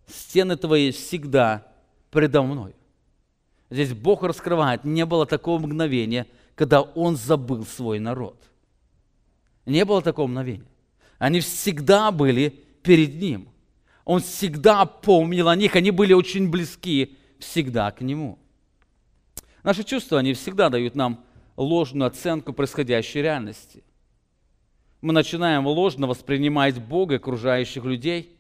[0.09, 1.67] стены твои всегда
[2.11, 2.75] предо мной.
[3.71, 8.43] Здесь Бог раскрывает, не было такого мгновения, когда Он забыл свой народ.
[9.67, 10.67] Не было такого мгновения.
[11.19, 13.49] Они всегда были перед Ним.
[14.05, 18.39] Он всегда помнил о них, они были очень близки всегда к Нему.
[19.63, 21.25] Наши чувства, они всегда дают нам
[21.57, 23.85] ложную оценку происходящей реальности.
[25.03, 28.35] Мы начинаем ложно воспринимать Бога и окружающих людей–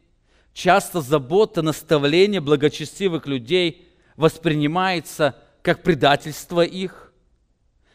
[0.52, 7.12] Часто забота, наставление благочестивых людей воспринимается как предательство их.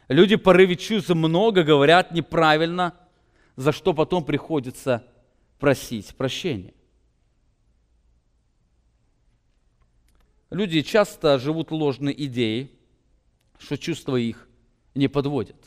[0.07, 2.93] Люди порыве чувств много говорят неправильно,
[3.55, 5.03] за что потом приходится
[5.59, 6.73] просить прощения.
[10.49, 12.71] Люди часто живут ложной идеей,
[13.57, 14.47] что чувства их
[14.93, 15.57] не подводят.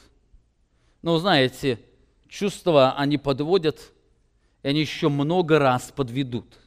[1.03, 1.81] Но знаете,
[2.29, 3.93] чувства они подводят,
[4.63, 6.59] и они еще много раз подведут.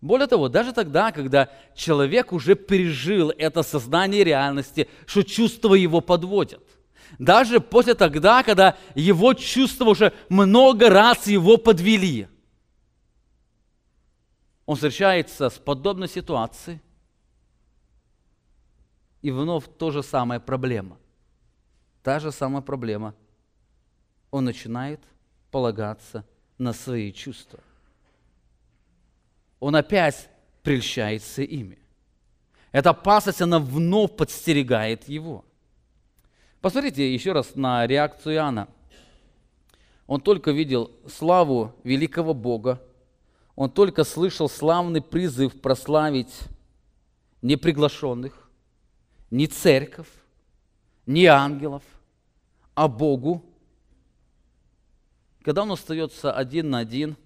[0.00, 6.62] Более того, даже тогда, когда человек уже пережил это сознание реальности, что чувства его подводят.
[7.18, 12.28] Даже после тогда, когда его чувства уже много раз его подвели.
[14.66, 16.80] Он встречается с подобной ситуацией,
[19.22, 20.98] и вновь то же самая проблема.
[22.02, 23.14] Та же самая проблема.
[24.30, 25.00] Он начинает
[25.50, 26.24] полагаться
[26.58, 27.60] на свои чувства.
[29.60, 30.28] Он опять
[30.62, 31.78] прельщается ими.
[32.72, 35.44] Эта опасность, она вновь подстерегает его.
[36.60, 38.68] Посмотрите еще раз на реакцию Иоанна.
[40.06, 42.82] Он только видел славу великого Бога,
[43.54, 46.34] он только слышал славный призыв прославить
[47.40, 48.50] неприглашенных,
[49.30, 50.08] не церковь,
[51.06, 51.82] не ангелов,
[52.74, 53.42] а Богу.
[55.42, 57.16] Когда он остается один на один,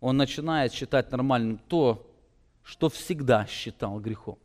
[0.00, 2.10] он начинает считать нормальным то,
[2.62, 4.38] что всегда считал грехом.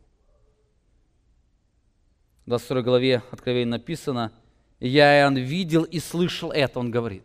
[2.44, 4.32] В 22 главе Откровения написано,
[4.78, 7.24] «Я, Иоанн, видел и слышал это», он говорит.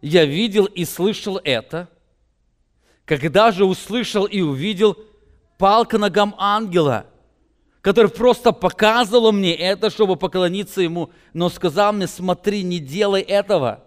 [0.00, 1.88] «Я видел и слышал это,
[3.04, 4.96] когда же услышал и увидел,
[5.58, 7.06] пал к ногам ангела,
[7.82, 13.83] который просто показывал мне это, чтобы поклониться ему, но сказал мне, смотри, не делай этого,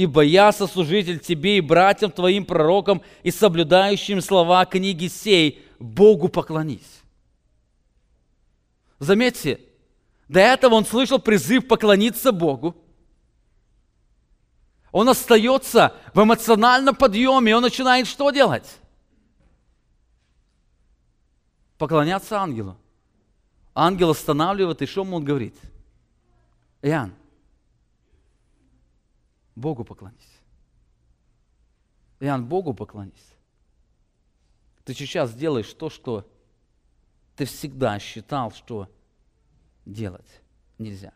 [0.00, 7.02] ибо я сослужитель тебе и братьям твоим пророкам и соблюдающим слова книги сей, Богу поклонись.
[8.98, 9.60] Заметьте,
[10.26, 12.74] до этого он слышал призыв поклониться Богу.
[14.90, 18.78] Он остается в эмоциональном подъеме, он начинает что делать?
[21.76, 22.76] поклоняться ангелу.
[23.74, 25.56] Ангел останавливает, и что ему он говорит?
[26.80, 27.12] Иоанн,
[29.60, 30.40] Богу поклонись.
[32.18, 33.34] Иоанн, Богу поклонись.
[34.84, 36.28] Ты сейчас делаешь то, что
[37.36, 38.88] ты всегда считал, что
[39.86, 40.40] делать
[40.78, 41.12] нельзя.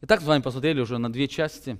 [0.00, 1.78] Итак, с вами посмотрели уже на две части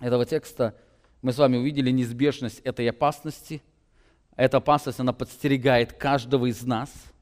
[0.00, 0.76] этого текста.
[1.22, 3.62] Мы с вами увидели неизбежность этой опасности.
[4.36, 6.90] Эта опасность, она подстерегает каждого из нас–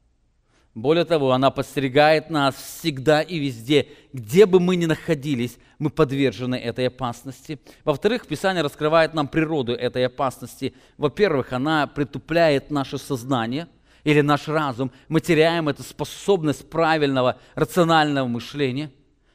[0.74, 6.54] более того, она подстерегает нас всегда и везде, где бы мы ни находились, мы подвержены
[6.54, 7.60] этой опасности.
[7.84, 10.74] Во-вторых, Писание раскрывает нам природу этой опасности.
[10.96, 13.68] Во-первых, она притупляет наше сознание
[14.02, 14.90] или наш разум.
[15.08, 18.90] Мы теряем эту способность правильного, рационального мышления.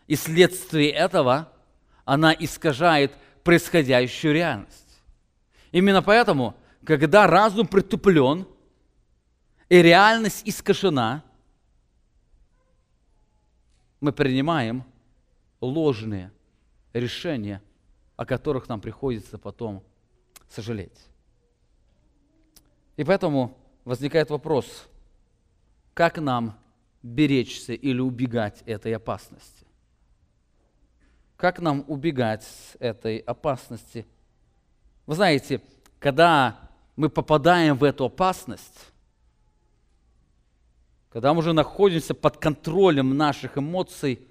[0.07, 1.51] И вследствие этого
[2.03, 3.11] она искажает
[3.43, 5.01] происходящую реальность.
[5.71, 8.47] Именно поэтому, когда разум притуплен
[9.69, 11.23] и реальность искажена–
[13.99, 14.83] мы принимаем
[15.61, 16.31] ложные
[16.93, 17.61] решения,
[18.15, 19.83] о которых нам приходится потом
[20.49, 21.07] сожалеть.
[22.95, 24.87] И поэтому возникает вопрос,
[25.93, 26.57] как нам
[27.01, 29.65] беречься или убегать этой опасности?
[31.35, 32.47] Как нам убегать
[32.79, 34.05] этой опасности?
[35.05, 35.61] Вы знаете,
[35.99, 38.91] когда мы попадаем в эту опасность,
[41.09, 44.27] когда мы уже находимся под контролем наших эмоций,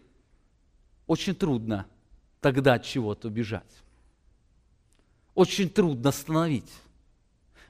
[1.06, 1.86] очень трудно
[2.40, 3.82] тогда от чего-то убежать.
[5.34, 6.70] Очень трудно остановить.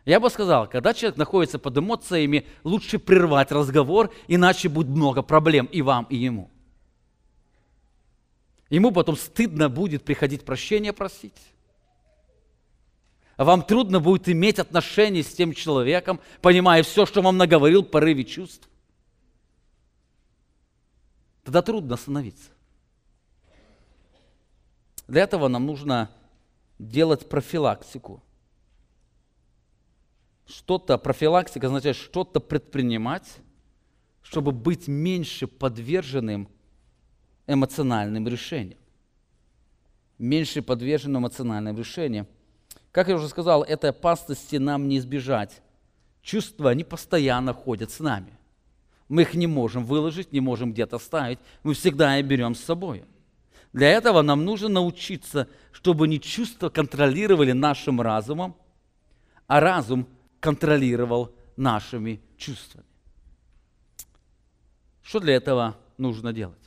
[0.05, 5.67] Я бы сказал, когда человек находится под эмоциями, лучше прервать разговор, иначе будет много проблем
[5.67, 6.51] и вам, и ему.
[8.71, 11.41] Ему потом стыдно будет приходить прощения просить.
[13.37, 18.25] Вам трудно будет иметь отношения с тем человеком, понимая все, что вам наговорил в порыве
[18.25, 18.69] чувств
[21.47, 22.51] тогда трудно остановиться.
[25.07, 26.11] Для этого нам нужно
[26.81, 28.21] делать профилактику.
[30.49, 33.39] Что-то, профилактика означает что-то предпринимать,
[34.23, 36.49] чтобы быть меньше подверженным
[37.47, 38.81] эмоциональным решениям.
[40.19, 42.27] Меньше подверженным эмоциональным решениям.
[42.91, 45.63] Как я уже сказал, этой опасности нам не избежать.
[46.23, 48.36] Чувства, они постоянно ходят с нами.
[49.09, 51.39] Мы их не можем выложить, не можем где-то ставить.
[51.63, 53.05] Мы всегда их берем с собой.
[53.73, 58.57] Для этого нам нужно научиться, чтобы не чувства контролировали нашим разумом,
[59.47, 60.09] а разум
[60.41, 62.87] контролировал нашими чувствами.
[65.03, 66.59] Что для этого нужно делать?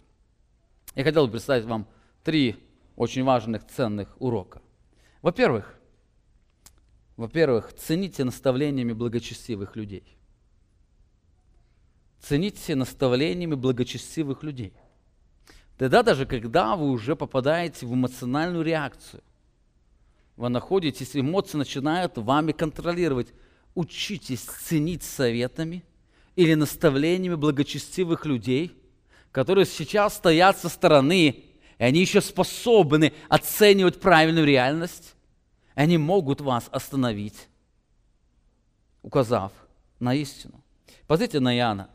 [0.95, 1.87] Я хотел бы представить вам
[2.23, 2.55] три
[2.95, 4.61] очень важных, ценных урока.
[5.21, 5.79] Во-первых,
[7.17, 10.18] во-первых, цените наставлениями благочестивых людей.
[12.21, 14.73] Цените наставлениями благочестивых людей.
[15.77, 19.23] Тогда даже когда вы уже попадаете в эмоциональную реакцию,
[20.35, 23.33] вы находитесь, эмоции начинают вами контролировать,
[23.75, 25.83] учитесь ценить советами
[26.35, 28.73] или наставлениями благочестивых людей,
[29.31, 35.15] которые сейчас стоят со стороны, и они еще способны оценивать правильную реальность,
[35.75, 37.47] они могут вас остановить,
[39.01, 39.53] указав
[39.99, 40.61] на истину.
[41.07, 41.89] Посмотрите на Иоанна.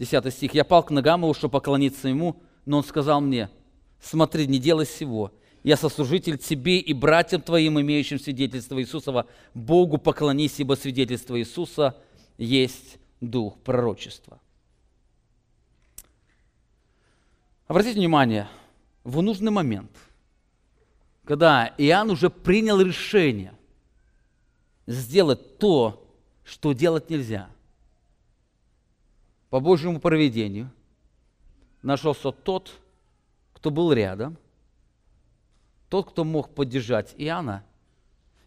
[0.00, 0.54] 10 стих.
[0.54, 3.50] «Я пал к ногам его, чтобы поклониться ему, но он сказал мне,
[4.00, 5.30] смотри, не делай всего,
[5.62, 11.98] я сослужитель тебе и братьям твоим, имеющим свидетельство Иисусова, Богу поклонись, ибо свидетельство Иисуса
[12.38, 14.40] есть дух пророчества.
[17.66, 18.48] Обратите внимание,
[19.04, 19.90] в нужный момент,
[21.24, 23.52] когда Иоанн уже принял решение
[24.86, 26.10] сделать то,
[26.42, 27.50] что делать нельзя,
[29.50, 30.70] по Божьему проведению
[31.82, 32.72] нашелся тот,
[33.52, 34.38] кто был рядом–
[35.90, 37.64] тот, кто мог поддержать Иоанна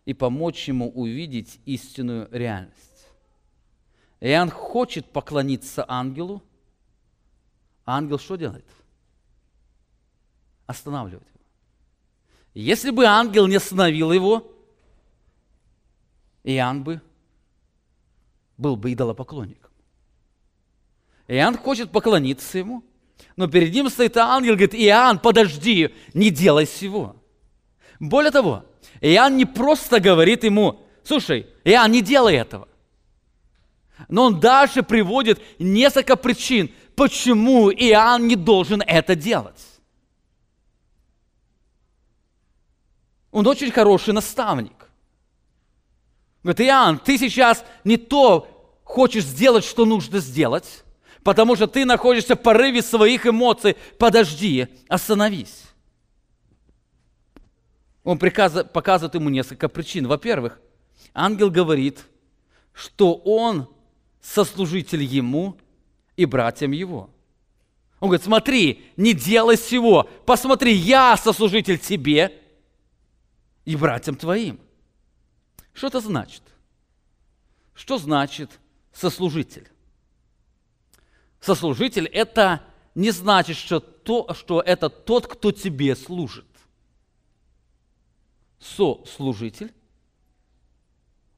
[0.06, 3.08] и помочь ему увидеть истинную реальность.
[4.22, 6.42] Иоанн хочет поклониться ангелу,
[7.84, 8.66] а ангел что делает?
[10.66, 11.46] Останавливает его.
[12.54, 14.50] Если бы ангел не остановил его,
[16.46, 17.02] Иоанн бы
[18.58, 19.63] был бы идолопоклонником.
[21.28, 22.84] Иоанн хочет поклониться ему,
[23.36, 27.16] но перед ним стоит ангел, говорит, Иоанн, подожди, не делай всего.
[28.00, 28.66] Более того,
[29.02, 32.68] Иоанн не просто говорит ему, слушай, Иоанн, не делай этого.
[34.10, 39.62] Но он даже приводит несколько причин, почему Иоанн не должен это делать.
[43.32, 44.90] Он очень хороший наставник.
[46.44, 50.84] Говорит, Иоанн, ты сейчас не то хочешь сделать, что нужно сделать,
[51.24, 53.76] потому что ты находишься в порыве своих эмоций.
[53.98, 55.64] Подожди, остановись.
[58.04, 60.08] Он показывает ему несколько причин.
[60.08, 60.60] Во-первых,
[61.14, 62.06] ангел говорит,
[62.74, 63.70] что он
[64.22, 65.58] сослужитель ему
[66.18, 67.10] и братьям его.
[68.00, 70.10] Он говорит, смотри, не делай всего.
[70.26, 72.42] Посмотри, я сослужитель тебе
[73.64, 74.60] и братьям твоим.
[75.74, 76.44] Что это значит?
[77.74, 78.60] Что значит
[78.92, 79.70] сослужитель?
[81.44, 82.64] Сослужитель– это
[82.96, 86.46] не значит, что, то, что это тот, кто тебе служит
[88.64, 89.74] сослужитель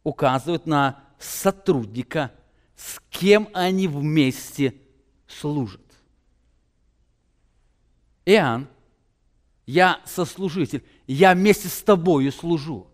[0.04, 2.32] указывает на сотрудника,
[2.76, 4.76] с кем они вместе
[5.28, 5.82] служат.
[8.26, 8.68] Иоанн,
[9.66, 12.88] я сослужитель, я вместе с тобою служу.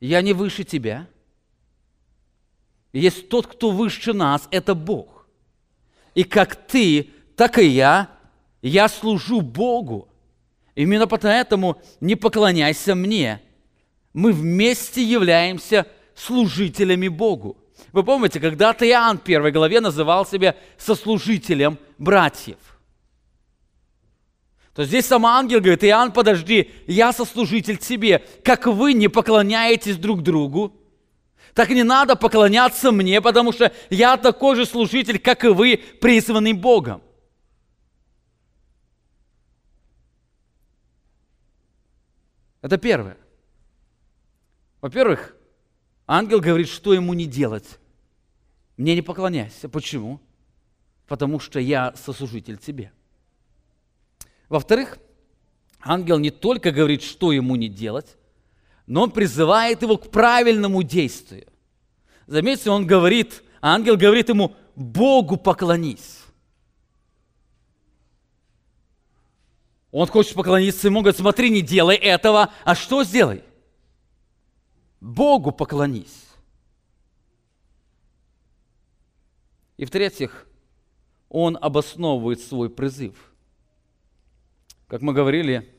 [0.00, 1.08] Я не выше тебя.
[2.92, 5.26] Есть тот, кто выше нас, это Бог.
[6.14, 8.08] И как ты, так и я,
[8.62, 10.08] я служу Богу.
[10.74, 13.40] Именно поэтому не поклоняйся мне.
[14.12, 17.56] Мы вместе являемся служителями Богу.
[17.92, 22.58] Вы помните, когда-то Иоанн в первой главе называл себя сослужителем братьев.
[24.74, 28.24] То здесь сам ангел говорит, Иоанн, подожди, я сослужитель тебе.
[28.44, 30.72] Как вы не поклоняетесь друг другу,
[31.54, 36.52] так не надо поклоняться мне, потому что я такой же служитель, как и вы, призванный
[36.52, 37.02] Богом.
[42.60, 43.16] Это первое.
[44.80, 45.34] Во-первых,
[46.06, 47.78] ангел говорит, что ему не делать.
[48.76, 49.68] Мне не поклоняйся.
[49.68, 50.20] Почему?
[51.06, 52.92] Потому что я сослужитель тебе.
[54.48, 54.98] Во-вторых,
[55.80, 58.17] ангел не только говорит, что ему не делать,
[58.88, 61.46] но он призывает его к правильному действию.
[62.26, 66.20] Заметьте, он говорит, ангел говорит ему, Богу поклонись.
[69.90, 73.44] Он хочет поклониться ему, говорит, смотри, не делай этого, а что сделай?
[75.00, 76.24] Богу поклонись.
[79.76, 80.46] И в-третьих,
[81.28, 83.14] он обосновывает свой призыв.
[84.86, 85.74] Как мы говорили,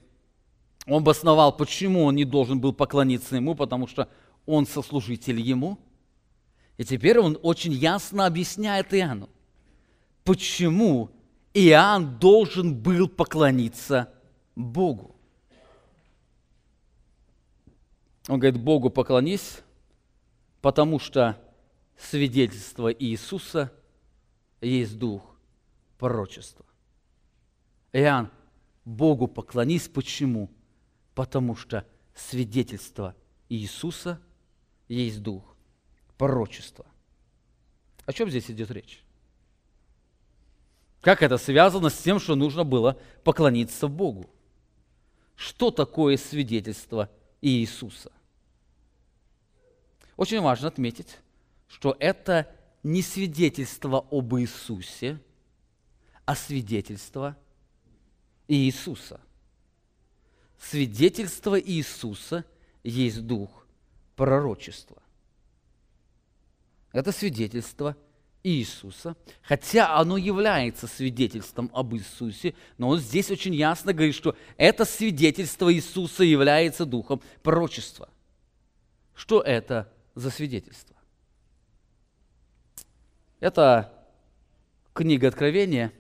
[0.90, 4.10] он обосновал, почему он не должен был поклониться ему, потому что
[4.46, 5.78] он сослужитель ему.
[6.78, 9.30] И теперь он очень ясно объясняет Иоанну,
[10.24, 11.12] почему
[11.54, 14.12] Иоанн должен был поклониться
[14.56, 15.16] Богу.
[18.28, 19.60] Он говорит, Богу поклонись,
[20.62, 21.38] потому что
[21.98, 23.72] свидетельство Иисуса
[24.62, 25.22] есть дух
[25.98, 26.66] пророчества.
[27.92, 28.30] Иоанн,
[28.86, 29.88] Богу поклонись.
[29.88, 30.50] Почему?
[31.16, 31.86] Потому что
[32.16, 33.16] свидетельство
[33.50, 34.22] Иисуса
[34.88, 35.56] есть дух
[36.18, 36.86] пророчества.
[38.06, 39.04] О чем здесь идет речь?
[41.02, 44.30] Как это связано с тем, что нужно было поклониться Богу?
[45.36, 47.10] Что такое свидетельство
[47.42, 48.12] Иисуса?
[50.18, 51.18] Очень важно отметить,
[51.68, 52.54] что это
[52.84, 55.22] не свидетельство об Иисусе,
[56.26, 57.38] а свидетельство
[58.50, 59.22] Иисуса.
[60.60, 62.44] Свидетельство Иисуса
[62.84, 63.66] есть дух
[64.16, 65.02] пророчества.
[66.92, 67.96] Это свидетельство
[68.44, 74.86] Иисуса, хотя оно является свидетельством об Иисусе, но он здесь очень ясно говорит, что это
[74.86, 78.10] свидетельство Иисуса является духом пророчества.
[79.14, 80.96] Что это за свидетельство?
[83.40, 83.94] Это
[84.94, 85.94] книга Откровения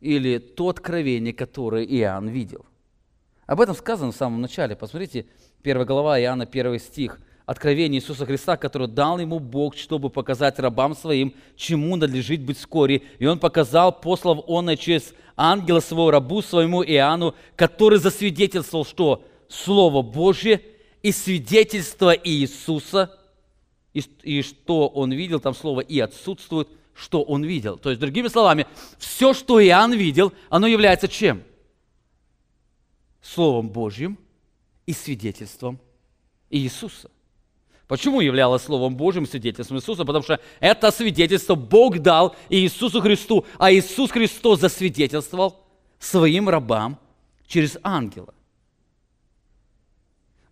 [0.00, 2.66] или то откровение, которое Иоанн видел.
[3.46, 4.76] Об этом сказано в самом начале.
[4.76, 5.26] Посмотрите,
[5.62, 7.20] первая глава Иоанна, первый стих.
[7.44, 13.02] Откровение Иисуса Христа, которое дал ему Бог, чтобы показать рабам своим, чему надлежит быть вскоре.
[13.18, 20.02] И он показал, послав он через ангела своего рабу своему Иоанну, который засвидетельствовал, что Слово
[20.02, 20.60] Божье
[21.02, 23.12] и свидетельство Иисуса–
[23.96, 27.78] и, и что он видел, там слово «и» отсутствует, что он видел.
[27.78, 28.66] То есть, другими словами,
[28.98, 31.42] все, что Иоанн видел, оно является чем?
[33.34, 34.18] Словом Божьим
[34.86, 35.78] и свидетельством
[36.50, 37.10] Иисуса.
[37.88, 40.04] Почему являлось Словом Божьим свидетельством Иисуса?
[40.04, 45.64] Потому что это свидетельство Бог дал Иисусу Христу, а Иисус Христос засвидетельствовал
[45.98, 46.98] своим рабам
[47.46, 48.34] через ангела.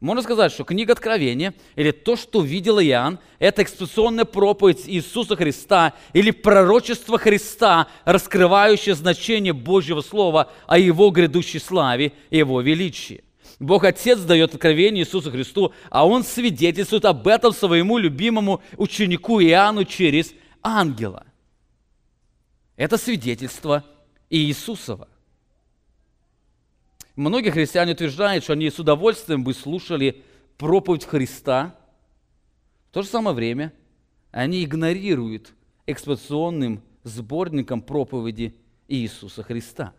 [0.05, 5.95] Можно сказать, что книга Откровения, или то, что видел Иоанн, это экспрессионная проповедь Иисуса Христа
[6.13, 13.25] или пророчество Христа, раскрывающее значение Божьего Слова о Его грядущей славе и Его величии.
[13.59, 19.87] Бог Отец дает откровение Иисусу Христу, а Он свидетельствует об этом своему любимому ученику Иоанну
[19.87, 21.25] через ангела.
[22.77, 23.83] Это свидетельство
[24.29, 25.09] Иисусова.
[27.17, 30.23] Многие христиане утверждают, что они с удовольствием бы слушали
[30.59, 31.77] проповедь Христа.
[32.91, 33.73] В то же самое время
[34.33, 35.53] они игнорируют
[35.87, 38.57] экспозиционным сборником проповеди
[38.89, 39.93] Иисуса Христа.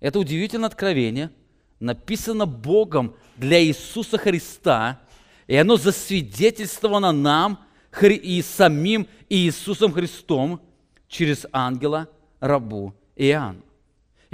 [0.00, 1.30] Это удивительное откровение,
[1.78, 5.00] написано Богом для Иисуса Христа,
[5.46, 7.64] и оно засвидетельствовано нам
[8.02, 10.60] и самим Иисусом Христом
[11.08, 12.08] через ангела
[12.40, 13.65] рабу Иоанна.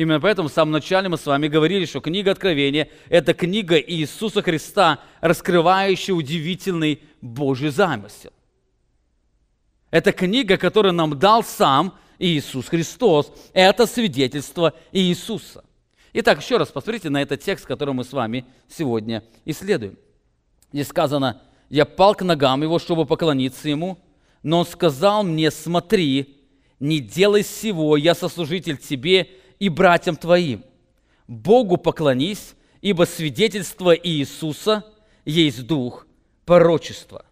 [0.03, 4.43] Именно поэтому в самом начале мы с вами говорили, что книга Откровения– это книга Иисуса
[4.43, 8.33] Христа, раскрывающая удивительный Божий замысел.
[9.93, 13.33] Это книга, которую нам дал сам Иисус Христос.
[13.53, 15.65] Это свидетельство Иисуса.
[16.15, 19.97] Итак, еще раз посмотрите на этот текст, который мы с вами сегодня исследуем.
[20.73, 24.01] Здесь сказано, «Я пал к ногам его, чтобы поклониться ему,
[24.43, 26.41] но он сказал мне, смотри,
[26.81, 29.29] не делай всего, я сослужитель тебе,
[29.63, 30.65] и братьям твоим.
[31.29, 34.85] Богу поклонись, ибо свидетельство Иисуса
[35.25, 36.05] есть дух
[36.45, 37.25] пророчества.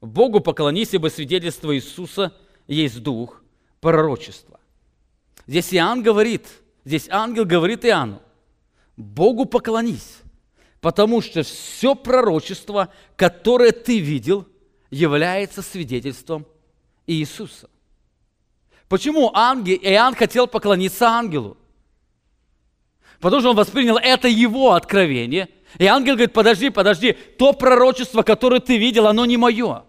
[0.00, 2.32] Богу поклонись, ибо свидетельство Иисуса
[2.66, 3.42] есть дух
[3.82, 4.58] пророчества.
[5.46, 6.46] Здесь Иоанн говорит,
[6.82, 8.22] здесь ангел говорит Иоанну,
[8.96, 10.20] Богу поклонись,
[10.80, 14.48] потому что все пророчество, которое ты видел,
[14.90, 16.46] является свидетельством
[17.06, 17.68] Иисуса.
[18.88, 21.56] Почему ангел, Иоанн хотел поклониться ангелу?
[23.20, 25.48] Потому что он воспринял это его откровение.
[25.78, 29.84] И ангел говорит, подожди, подожди, то пророчество, которое ты видел, оно не мое.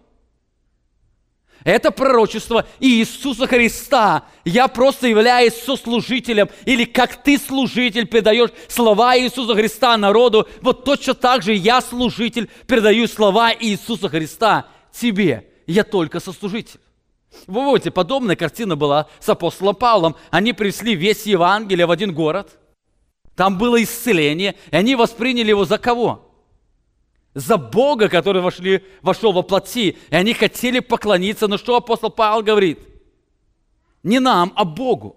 [1.66, 4.24] Это пророчество Иисуса Христа.
[4.44, 11.14] Я просто являюсь сослужителем, или как ты, служитель, передаешь слова Иисуса Христа народу, вот точно
[11.14, 15.50] так же я, служитель, передаю слова Иисуса Христа тебе.
[15.66, 16.78] Я только сослужитель.
[17.46, 20.16] Вы помните, подобная картина была с апостолом Павлом.
[20.30, 22.58] Они принесли весь Евангелие в один город.
[23.34, 26.32] Там было исцеление, и они восприняли его за кого?
[27.34, 29.98] За Бога, который вошли, вошел во плоти.
[30.10, 31.48] И они хотели поклониться.
[31.48, 32.80] Но что апостол Павел говорит?
[34.02, 35.16] Не нам, а Богу.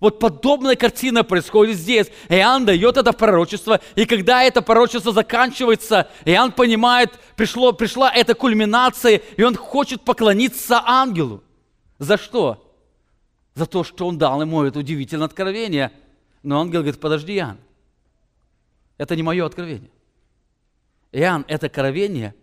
[0.00, 2.08] Вот подобная картина происходит здесь.
[2.28, 9.22] Иоанн дает это пророчество, и когда это пророчество заканчивается, Иоанн понимает, пришло, пришла эта кульминация,
[9.36, 11.42] и он хочет поклониться ангелу.
[11.98, 12.74] За что?
[13.54, 15.92] За то, что он дал ему это удивительное откровение.
[16.42, 17.58] Но ангел говорит, подожди, Иоанн,
[18.98, 19.90] это не мое откровение.
[21.12, 22.34] Иоанн, это откровение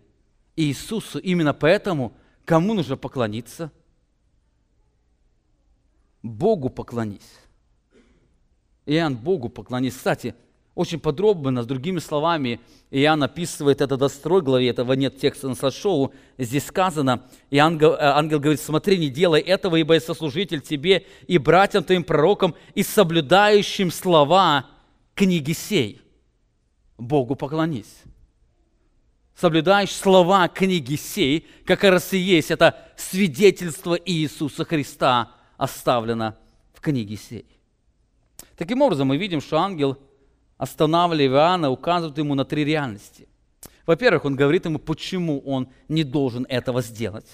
[0.56, 1.18] Иисусу.
[1.18, 2.12] Именно поэтому
[2.44, 3.70] кому нужно поклониться?
[6.22, 7.40] Богу поклонись.
[8.86, 9.96] Иоанн, Богу поклонись.
[9.96, 10.34] Кстати,
[10.74, 12.60] очень подробно, с другими словами,
[12.90, 17.92] Иоанн описывает это до второй главе, этого нет текста на слайд-шоу, здесь сказано, и ангел,
[17.92, 22.56] э, ангел говорит, смотри, не делай этого, ибо я сослужитель тебе и братьям твоим пророкам,
[22.74, 24.66] и соблюдающим слова
[25.14, 26.00] книги сей.
[26.98, 28.02] Богу поклонись.
[29.36, 36.36] Соблюдаешь слова книги сей, как раз и есть это свидетельство Иисуса Христа оставлено
[36.72, 37.46] в книге сей.
[38.56, 39.98] Таким образом, мы видим, что ангел–
[40.56, 43.28] останавливая Иоанна, указывает ему на три реальности.
[43.86, 47.26] Во-первых, он говорит ему, почему он не должен этого сделать.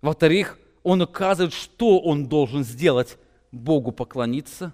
[0.00, 3.18] Во-вторых, он указывает, что он должен сделать,
[3.50, 4.72] Богу поклониться.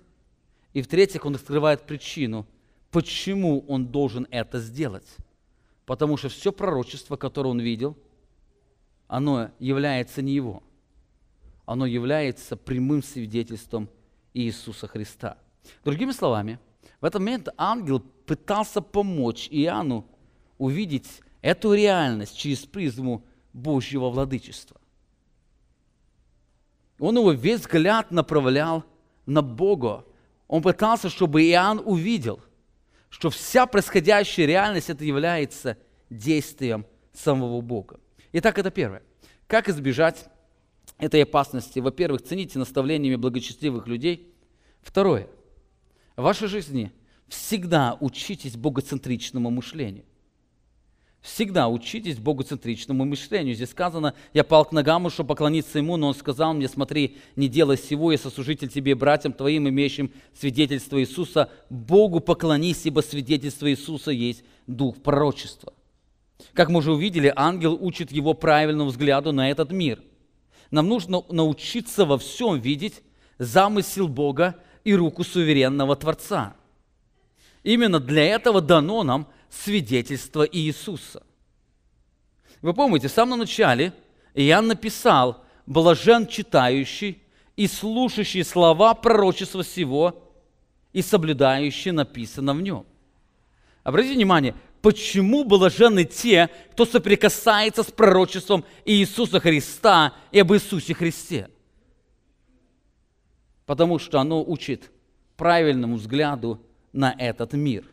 [0.73, 2.47] И в-третьих, он открывает причину,
[2.91, 5.07] почему он должен это сделать.
[5.87, 7.97] Потому что все пророчество, которое он видел,
[9.07, 10.63] оно является не его.
[11.65, 13.89] Оно является прямым свидетельством
[14.35, 15.39] Иисуса Христа–
[15.85, 16.59] Другими словами,
[17.01, 20.07] в этот момент ангел пытался помочь Иоанну
[20.59, 24.81] увидеть эту реальность через призму Божьего владычества.
[26.99, 28.85] Он его весь взгляд направлял
[29.25, 30.05] на Бога.
[30.49, 32.41] Он пытался, чтобы Иоанн увидел,
[33.09, 35.79] что вся происходящая реальность это является
[36.11, 38.01] действием самого Бога.
[38.33, 39.03] Итак, это первое.
[39.47, 40.29] Как избежать
[40.99, 41.79] этой опасности?
[41.79, 44.35] Во-первых, цените наставлениями благочестивых людей.
[44.83, 45.29] Второе
[46.19, 46.91] в вашей жизни
[47.29, 50.05] всегда учитесь богоцентричному мышлению.
[51.21, 53.55] Всегда учитесь богоцентричному мышлению.
[53.55, 57.49] Здесь сказано, я пал к ногам, чтобы поклониться ему, но он сказал мне, смотри, не
[57.49, 61.51] делай всего, я сослужитель тебе, братьям твоим, имеющим свидетельство Иисуса.
[61.71, 65.73] Богу поклонись, ибо свидетельство Иисуса есть дух пророчества.
[66.53, 70.03] Как мы уже увидели, ангел учит его правильному взгляду на этот мир.
[70.73, 73.03] Нам нужно научиться во всем видеть
[73.39, 74.57] замысел Бога
[74.89, 76.57] и руку суверенного Творца.
[77.63, 81.23] Именно для этого дано нам свидетельство Иисуса.
[82.63, 83.93] Вы помните, в самом начале
[84.33, 87.23] Иоанн написал «Блажен читающий
[87.55, 90.33] и слушающий слова пророчества сего
[90.95, 92.87] и соблюдающий написано в нем».
[93.83, 101.51] Обратите внимание, почему блаженны те, кто соприкасается с пророчеством Иисуса Христа и об Иисусе Христе–
[103.69, 104.91] потому что оно учит
[105.37, 106.59] правильному взгляду
[106.95, 107.85] на этот мир.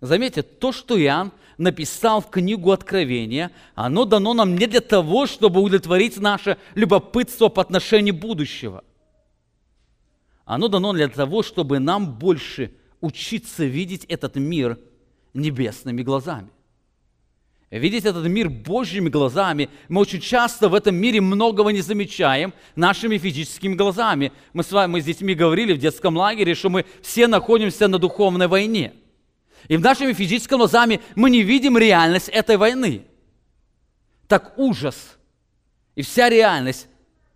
[0.00, 5.60] Заметьте, то, что Иоанн написал в книгу Откровения, оно дано нам не для того, чтобы
[5.60, 8.82] удовлетворить наше любопытство по отношению будущего.
[10.44, 14.80] Оно дано для того, чтобы нам больше учиться видеть этот мир
[15.32, 16.50] небесными глазами
[17.78, 19.68] видеть этот мир Божьими глазами.
[19.88, 24.32] Мы очень часто в этом мире многого не замечаем нашими физическими глазами.
[24.52, 27.98] Мы с вами мы с детьми говорили в детском лагере, что мы все находимся на
[27.98, 28.92] духовной войне.
[29.68, 33.02] И в нашими физическими глазами мы не видим реальность этой войны.
[34.28, 35.16] Так ужас
[35.96, 36.86] и вся реальность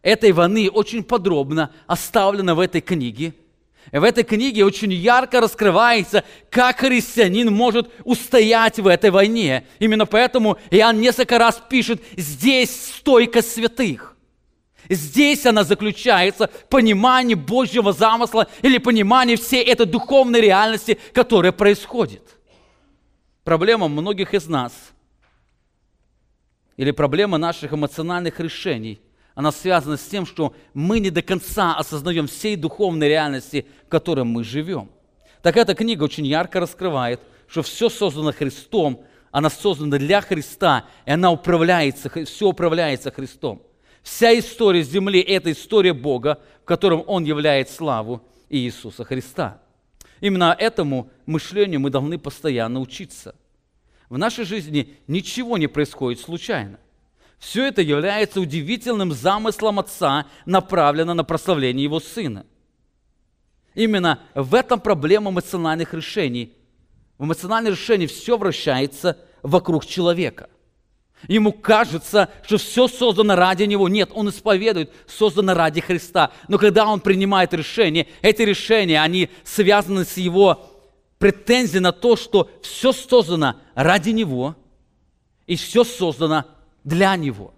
[0.03, 3.34] этой войны очень подробно оставлена в этой книге–
[3.93, 9.66] в этой книге очень ярко раскрывается, как христианин может устоять в этой войне.
[9.78, 14.16] Именно поэтому Иоанн несколько раз пишет, здесь стойка святых.
[14.89, 22.22] Здесь она заключается, понимание Божьего замысла или понимание всей этой духовной реальности, которая происходит.
[23.45, 24.72] Проблема многих из нас
[26.76, 29.01] или проблема наших эмоциональных решений–
[29.39, 34.24] она связана с тем, что мы не до конца осознаем всей духовной реальности, в которой
[34.24, 34.91] мы живем.
[35.43, 41.12] Так эта книга очень ярко раскрывает, что все создано Христом, она создана для Христа, и
[41.12, 43.62] она управляется, все управляется Христом.
[44.03, 49.62] Вся история земли– это история Бога, в котором Он являет славу Иисуса Христа.
[50.20, 53.36] Именно этому мышлению мы должны постоянно учиться.
[54.09, 56.80] В нашей жизни ничего не происходит случайно.
[57.39, 62.47] Все это является удивительным замыслом Отца, направлено на прославление Его Сына.
[63.74, 66.53] Именно в этом проблема эмоциональных решений.
[67.16, 70.51] В эмоциональных решениях все вращается вокруг человека.
[71.26, 73.89] Ему кажется, что все создано ради него.
[73.89, 76.32] Нет, он исповедует, создано ради Христа.
[76.47, 80.78] Но когда он принимает решение, эти решения, они связаны с его
[81.18, 84.55] претензией на то, что все создано ради него,
[85.47, 86.45] и все создано
[86.85, 87.55] для него.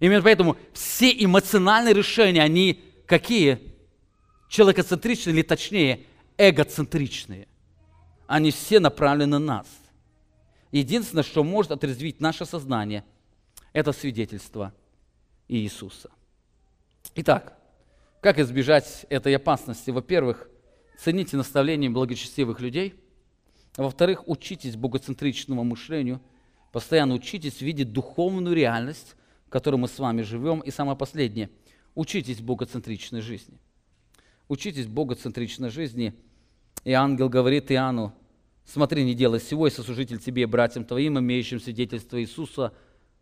[0.00, 3.58] Именно поэтому все эмоциональные решения, они какие?
[4.48, 6.04] Человекоцентричные или точнее
[6.36, 7.48] эгоцентричные.
[8.26, 9.66] Они все направлены на нас.
[10.70, 13.04] Единственное, что может отрезвить наше сознание,
[13.72, 14.74] это свидетельство
[15.48, 16.10] Иисуса.
[17.14, 17.58] Итак,
[18.20, 19.90] как избежать этой опасности?
[19.90, 20.48] Во-первых,
[20.98, 22.94] цените наставления благочестивых людей.
[23.76, 26.20] Во-вторых, учитесь богоцентричному мышлению.
[26.72, 29.16] Постоянно учитесь видеть духовную реальность,
[29.46, 30.60] в которой мы с вами живем.
[30.60, 31.50] И самое последнее,
[31.94, 33.58] учитесь богоцентричной жизни.
[34.48, 36.14] Учитесь богоцентричной жизни.
[36.84, 38.14] И ангел говорит Иоанну,
[38.64, 42.72] смотри, не делай всего, и сослужитель тебе и братьям твоим, имеющим свидетельство Иисуса,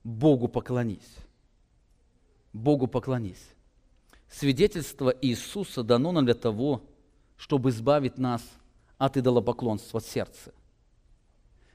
[0.04, 1.16] Богу поклонись.
[2.52, 3.54] Богу поклонись.
[4.28, 6.82] Свидетельство Иисуса дано нам для того,
[7.36, 8.42] чтобы избавить нас
[8.98, 10.52] от идолопоклонства сердца.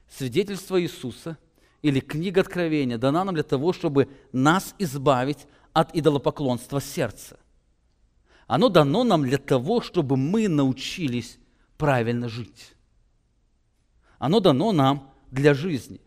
[0.08, 1.38] Свидетельство Иисуса
[1.82, 7.38] или книга Откровения дана нам для того, чтобы нас избавить от идолопоклонства сердца.
[8.46, 11.38] Оно дано нам для того, чтобы мы научились
[11.76, 12.74] правильно жить.
[14.18, 16.00] Оно дано нам для жизни.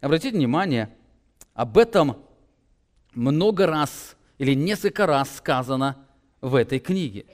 [0.00, 0.94] Обратите внимание,
[1.54, 2.24] об этом
[3.14, 6.06] много раз или несколько раз сказано
[6.40, 7.26] в этой книге.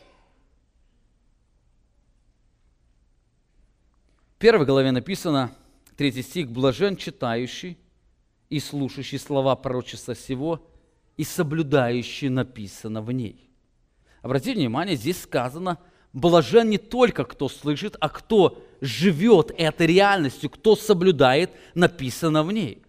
[4.37, 5.51] В первой главе написано,
[5.99, 7.77] третий стих, «Блажен читающий
[8.49, 10.65] и слушающий слова пророчества всего
[11.17, 13.51] и соблюдающий написано в ней».
[14.23, 15.79] Обратите внимание, здесь сказано,
[16.13, 22.83] блажен не только кто слышит, а кто живет этой реальностью, кто соблюдает написано в ней.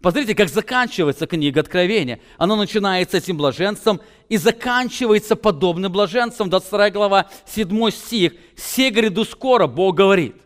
[0.00, 2.20] Посмотрите, как заканчивается книга Откровения.
[2.38, 6.50] Она начинается этим блаженством и заканчивается подобным блаженством.
[6.50, 8.32] 22 глава, 7 стих.
[8.54, 10.43] «Все гряду скоро», Бог говорит.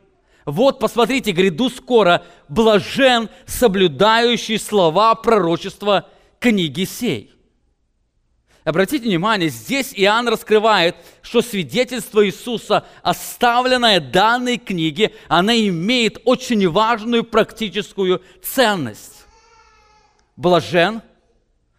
[0.48, 7.34] Вот, посмотрите, гряду скоро, блажен, соблюдающий слова пророчества книги сей.
[8.64, 17.24] Обратите внимание, здесь Иоанн раскрывает, что свидетельство Иисуса, оставленное данной книге, она имеет очень важную
[17.24, 19.26] практическую ценность
[20.34, 21.02] блажен,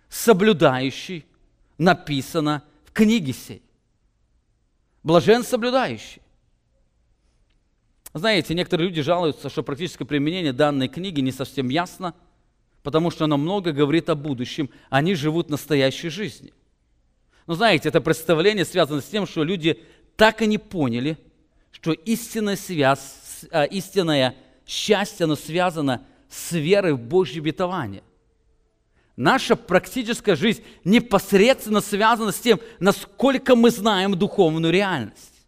[0.09, 1.25] соблюдающий,
[1.79, 3.63] написано в книге сей.
[5.01, 6.21] Блажен соблюдающий.
[8.13, 12.15] Знаете, некоторые люди жалуются, что практическое применение данной книги не совсем ясно,
[12.81, 14.69] потому что она много говорит о будущем.
[14.89, 16.53] Они живут настоящей жизнью.
[17.45, 19.79] Но знаете, это представление связано с тем, что люди
[20.15, 21.17] так и не поняли,
[21.71, 24.35] что истинная связь, а, истинное
[24.65, 28.03] счастье, оно связано с верой в Божье обетование.
[29.15, 35.38] Наша практическая жизнь непосредственно связана с тем, насколько мы знаем духовную реальность.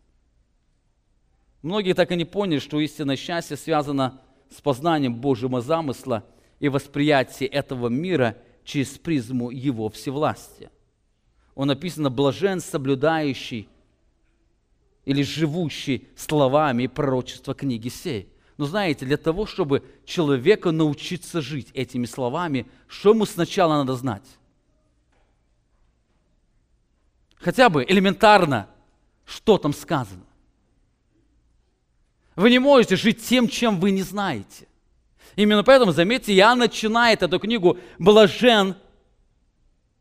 [1.62, 6.26] Многие так и не поняли, что истинное счастье связано с познанием Божьего замысла
[6.60, 10.72] и восприятием этого мира через призму Его всевластия.
[11.56, 13.70] Он написано «блажен, соблюдающий»
[15.06, 18.32] или «живущий словами пророчества книги сей».
[18.58, 24.38] Но знаете, для того, чтобы человеку научиться жить этими словами, что ему сначала надо знать?
[27.38, 28.70] Хотя бы элементарно,
[29.26, 30.26] что там сказано.
[32.36, 34.68] Вы не можете жить тем, чем вы не знаете.
[35.36, 38.76] Именно поэтому, заметьте, я начинает эту книгу «Блажен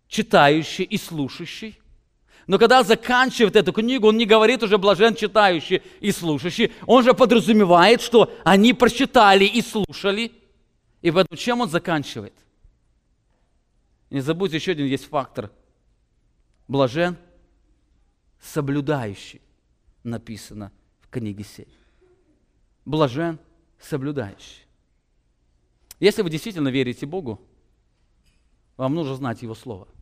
[0.09, 1.81] читающий и слушающий».
[2.47, 6.73] Но когда заканчивает эту книгу, он не говорит уже блажен читающий и слушающий.
[6.85, 10.33] Он же подразумевает, что они прочитали и слушали.
[11.01, 12.35] И поэтому чем он заканчивает?
[14.11, 15.53] Не забудьте, еще один есть фактор.
[16.67, 17.17] Блажен
[18.43, 19.41] соблюдающий,
[20.03, 21.69] написано в книге сей.
[22.85, 23.39] Блажен
[23.79, 24.67] соблюдающий.
[25.99, 27.41] Если вы действительно верите Богу,
[28.77, 29.89] вам нужно знать Его Слово–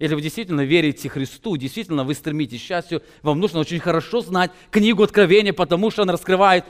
[0.00, 4.50] если вы действительно верите Христу, действительно вы стремитесь к счастью, вам нужно очень хорошо знать
[4.70, 6.64] книгу Откровения, потому что она раскрывает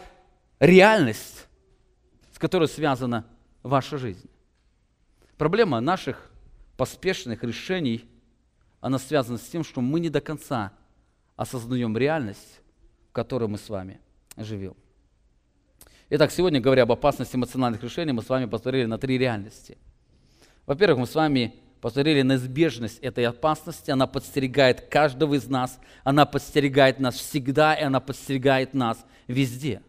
[0.58, 1.46] реальность,
[2.34, 3.24] с которой связана
[3.62, 4.28] ваша жизнь.
[5.38, 6.28] Проблема наших
[6.76, 8.04] поспешных решений,
[8.80, 10.72] она связана с тем, что мы не до конца
[11.36, 12.62] осознаем реальность,
[13.10, 14.00] в которой мы с вами
[14.44, 14.74] живем.
[16.10, 19.78] Итак, сегодня, говоря об опасности эмоциональных решений, мы с вами посмотрели на три реальности.
[20.66, 26.26] Во-первых, мы с вами посмотрели на неизбежность этой опасности, она подстерегает каждого из нас, она
[26.26, 29.82] подстерегает нас всегда, и она подстерегает нас везде.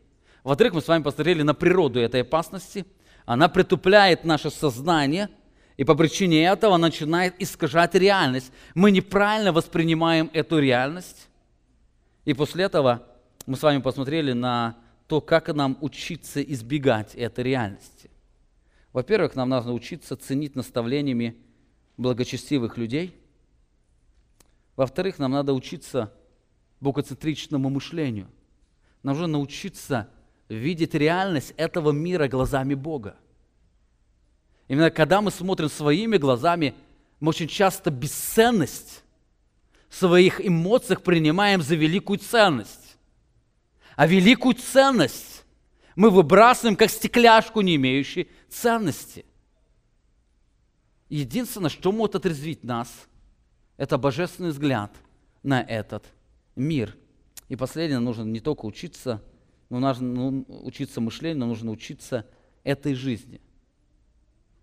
[0.43, 2.85] Во-вторых, мы с вами посмотрели на природу этой опасности,
[3.25, 5.29] она притупляет наше сознание,
[5.77, 8.51] и по причине этого начинает искажать реальность.
[8.75, 11.27] Мы неправильно воспринимаем эту реальность.
[12.25, 13.07] И после этого
[13.45, 14.77] мы с вами посмотрели на
[15.07, 18.09] то, как нам учиться избегать этой реальности.
[18.93, 21.35] Во-первых, нам нужно учиться ценить наставлениями
[21.97, 23.15] благочестивых людей.
[24.75, 26.13] Во-вторых, нам надо учиться
[26.79, 28.27] богоцентричному мышлению.
[29.03, 30.09] Нам нужно научиться
[30.49, 33.15] видеть реальность этого мира глазами Бога.
[34.67, 36.73] Именно когда мы смотрим своими глазами
[37.19, 39.03] Мы очень часто бесценность
[39.89, 42.80] своих эмоциях принимаем за великую ценность.
[44.01, 45.45] А великую ценность
[45.95, 49.25] мы выбрасываем как стекляшку, не имеющую ценности.
[51.07, 52.91] Единственное, что может отрезвить нас,
[53.77, 54.91] это божественный взгляд
[55.43, 56.03] на этот
[56.55, 56.97] мир.
[57.47, 59.23] И последнее, нужно не только учиться,
[59.69, 62.25] но нужно ну, учиться мышлению, но нужно учиться
[62.63, 63.39] этой жизни.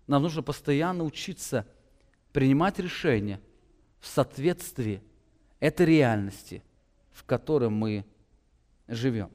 [0.07, 1.65] Нам нужно постоянно учиться
[2.33, 3.39] принимать решения
[4.01, 5.01] в соответствии
[5.61, 6.61] этой реальности,
[7.13, 8.03] в которой мы
[8.89, 9.29] живем.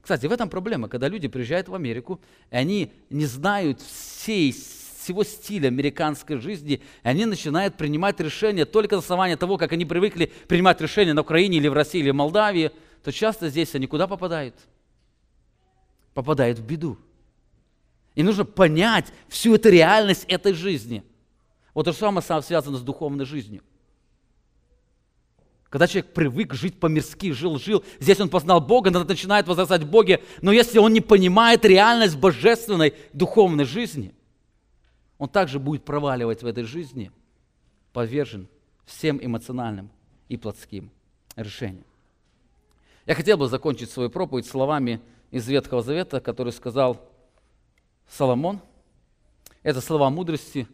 [0.00, 2.20] Кстати, в этом проблема, когда люди приезжают в Америку,
[2.50, 8.96] и они не знают всей, всего стиля американской жизни, и они начинают принимать решения только
[8.96, 12.14] на основании того, как они привыкли принимать решения на Украине или в России или в
[12.14, 12.70] Молдавии,
[13.02, 14.54] то часто здесь они куда попадают?
[16.12, 16.98] Попадают в беду.
[18.14, 21.02] И нужно понять всю эту реальность этой жизни.
[21.72, 23.62] Вот то же самое связано с духовной жизнью.
[25.74, 30.52] Когда человек привык жить по-мирски, жил-жил, здесь он познал Бога, начинает возрастать в Боге, но
[30.52, 34.14] если он не понимает реальность божественной духовной жизни,
[35.18, 37.10] он также будет проваливать в этой жизни,
[37.92, 38.46] подвержен
[38.86, 39.90] всем эмоциональным
[40.28, 40.92] и плотским
[41.34, 41.86] решениям.
[43.04, 45.00] Я хотел бы закончить свою проповедь словами
[45.32, 47.04] из Ветхого Завета, который сказал
[48.08, 48.60] Соломон.
[49.64, 50.68] Это слова мудрости,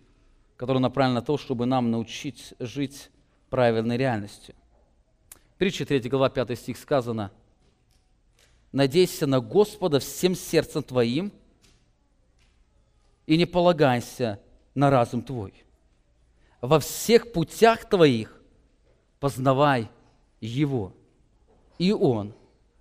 [0.59, 3.09] которые направлены на то, чтобы нам научить жить
[3.49, 4.55] правильной реальностью.
[5.61, 7.31] Притча 3 глава 5 стих сказано,
[8.73, 11.31] «Надейся на Господа всем сердцем твоим
[13.27, 14.41] и не полагайся
[14.75, 15.53] на разум твой.
[16.63, 18.41] Во всех путях твоих
[19.19, 19.91] познавай
[20.41, 20.95] Его,
[21.77, 22.33] и Он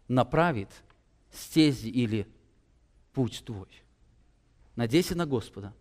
[0.08, 0.70] направит
[1.34, 2.30] стези или
[3.12, 3.68] путь твой».
[4.78, 5.74] Надейся на Господа,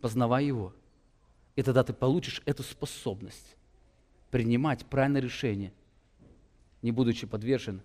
[0.00, 0.72] познавай Его,
[1.54, 3.56] и тогда ты получишь эту способность
[4.30, 5.74] принимать правильное решение
[6.82, 7.82] не будучи подвержен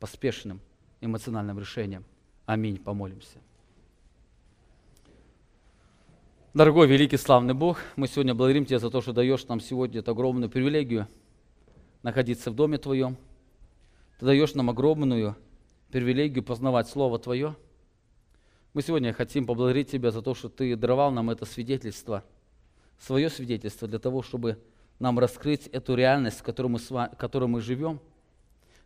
[0.00, 0.60] поспешным
[1.00, 2.04] эмоциональным решениям.
[2.46, 2.78] Аминь.
[2.78, 3.38] Помолимся.
[6.52, 10.12] Дорогой, великий, славный Бог, мы сегодня благодарим Тебя за то, что даешь нам сегодня эту
[10.12, 11.08] огромную привилегию
[12.02, 13.16] находиться в доме Твоем.
[14.18, 15.36] Ты даешь нам огромную
[15.90, 17.56] привилегию познавать Слово Твое.
[18.72, 22.22] Мы сегодня хотим поблагодарить Тебя за то, что Ты даровал нам это свидетельство,
[23.00, 24.58] свое свидетельство для того, чтобы
[25.00, 28.00] нам раскрыть эту реальность, в которой мы, в которой мы живем–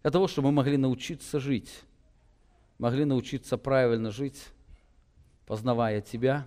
[0.03, 1.83] для того, чтобы мы могли научиться жить,
[2.79, 4.47] могли научиться правильно жить,
[5.47, 6.47] познавая Тебя,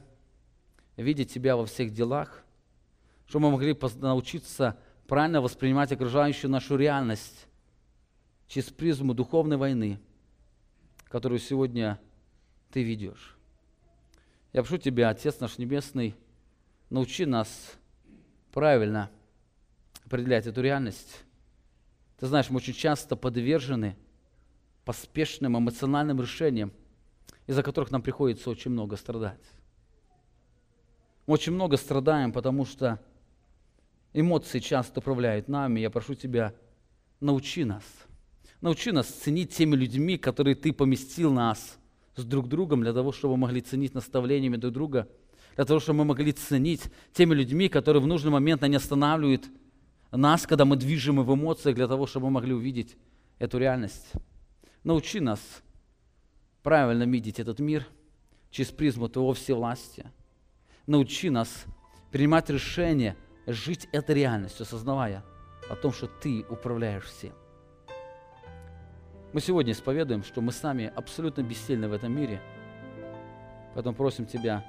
[0.95, 2.43] видеть Тебя во всех делах,
[3.27, 4.77] чтобы мы могли научиться
[5.07, 7.47] правильно воспринимать окружающую нашу реальность
[8.47, 9.99] через призму духовной войны,
[11.05, 11.99] которую сегодня
[12.71, 13.37] Ты ведешь.
[14.53, 16.15] Я прошу Тебя, Отец наш Небесный,
[16.89, 17.73] научи нас
[18.51, 19.09] правильно
[20.05, 21.23] определять эту реальность,
[22.21, 23.97] ты знаешь, мы очень часто подвержены
[24.85, 26.71] поспешным эмоциональным решениям,
[27.47, 29.41] из-за которых нам приходится очень много страдать.
[31.25, 32.99] Мы очень много страдаем, потому что
[34.13, 35.79] эмоции часто управляют нами.
[35.79, 36.53] Я прошу тебя,
[37.19, 37.83] научи нас.
[38.61, 41.79] Научи нас ценить теми людьми, которые ты поместил нас
[42.15, 45.09] с друг другом, для того, чтобы мы могли ценить наставлениями друг друга,
[45.55, 46.83] для того, чтобы мы могли ценить
[47.13, 49.49] теми людьми, которые в нужный момент не останавливают
[50.17, 52.97] нас, когда мы движемы в эмоциях, для того, чтобы мы могли увидеть
[53.39, 54.11] эту реальность.
[54.83, 55.39] Научи нас
[56.63, 57.87] правильно видеть этот мир
[58.49, 60.11] через призму Твоего всевластия.
[60.85, 61.65] Научи нас
[62.11, 63.15] принимать решения,
[63.47, 65.23] жить этой реальностью, осознавая
[65.69, 67.33] о том, что Ты управляешь всем.
[69.33, 72.41] Мы сегодня исповедуем, что мы сами абсолютно бессильны в этом мире.
[73.73, 74.65] Поэтому просим Тебя,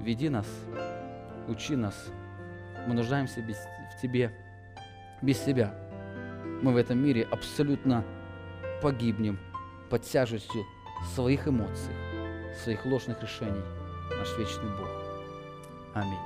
[0.00, 0.46] веди нас,
[1.48, 1.94] учи нас.
[2.86, 4.45] Мы нуждаемся в Тебе
[5.22, 5.72] без себя.
[6.62, 8.04] Мы в этом мире абсолютно
[8.82, 9.38] погибнем
[9.90, 10.64] под тяжестью
[11.14, 11.94] своих эмоций,
[12.62, 13.62] своих ложных решений.
[14.18, 14.88] Наш вечный Бог.
[15.94, 16.18] Аминь.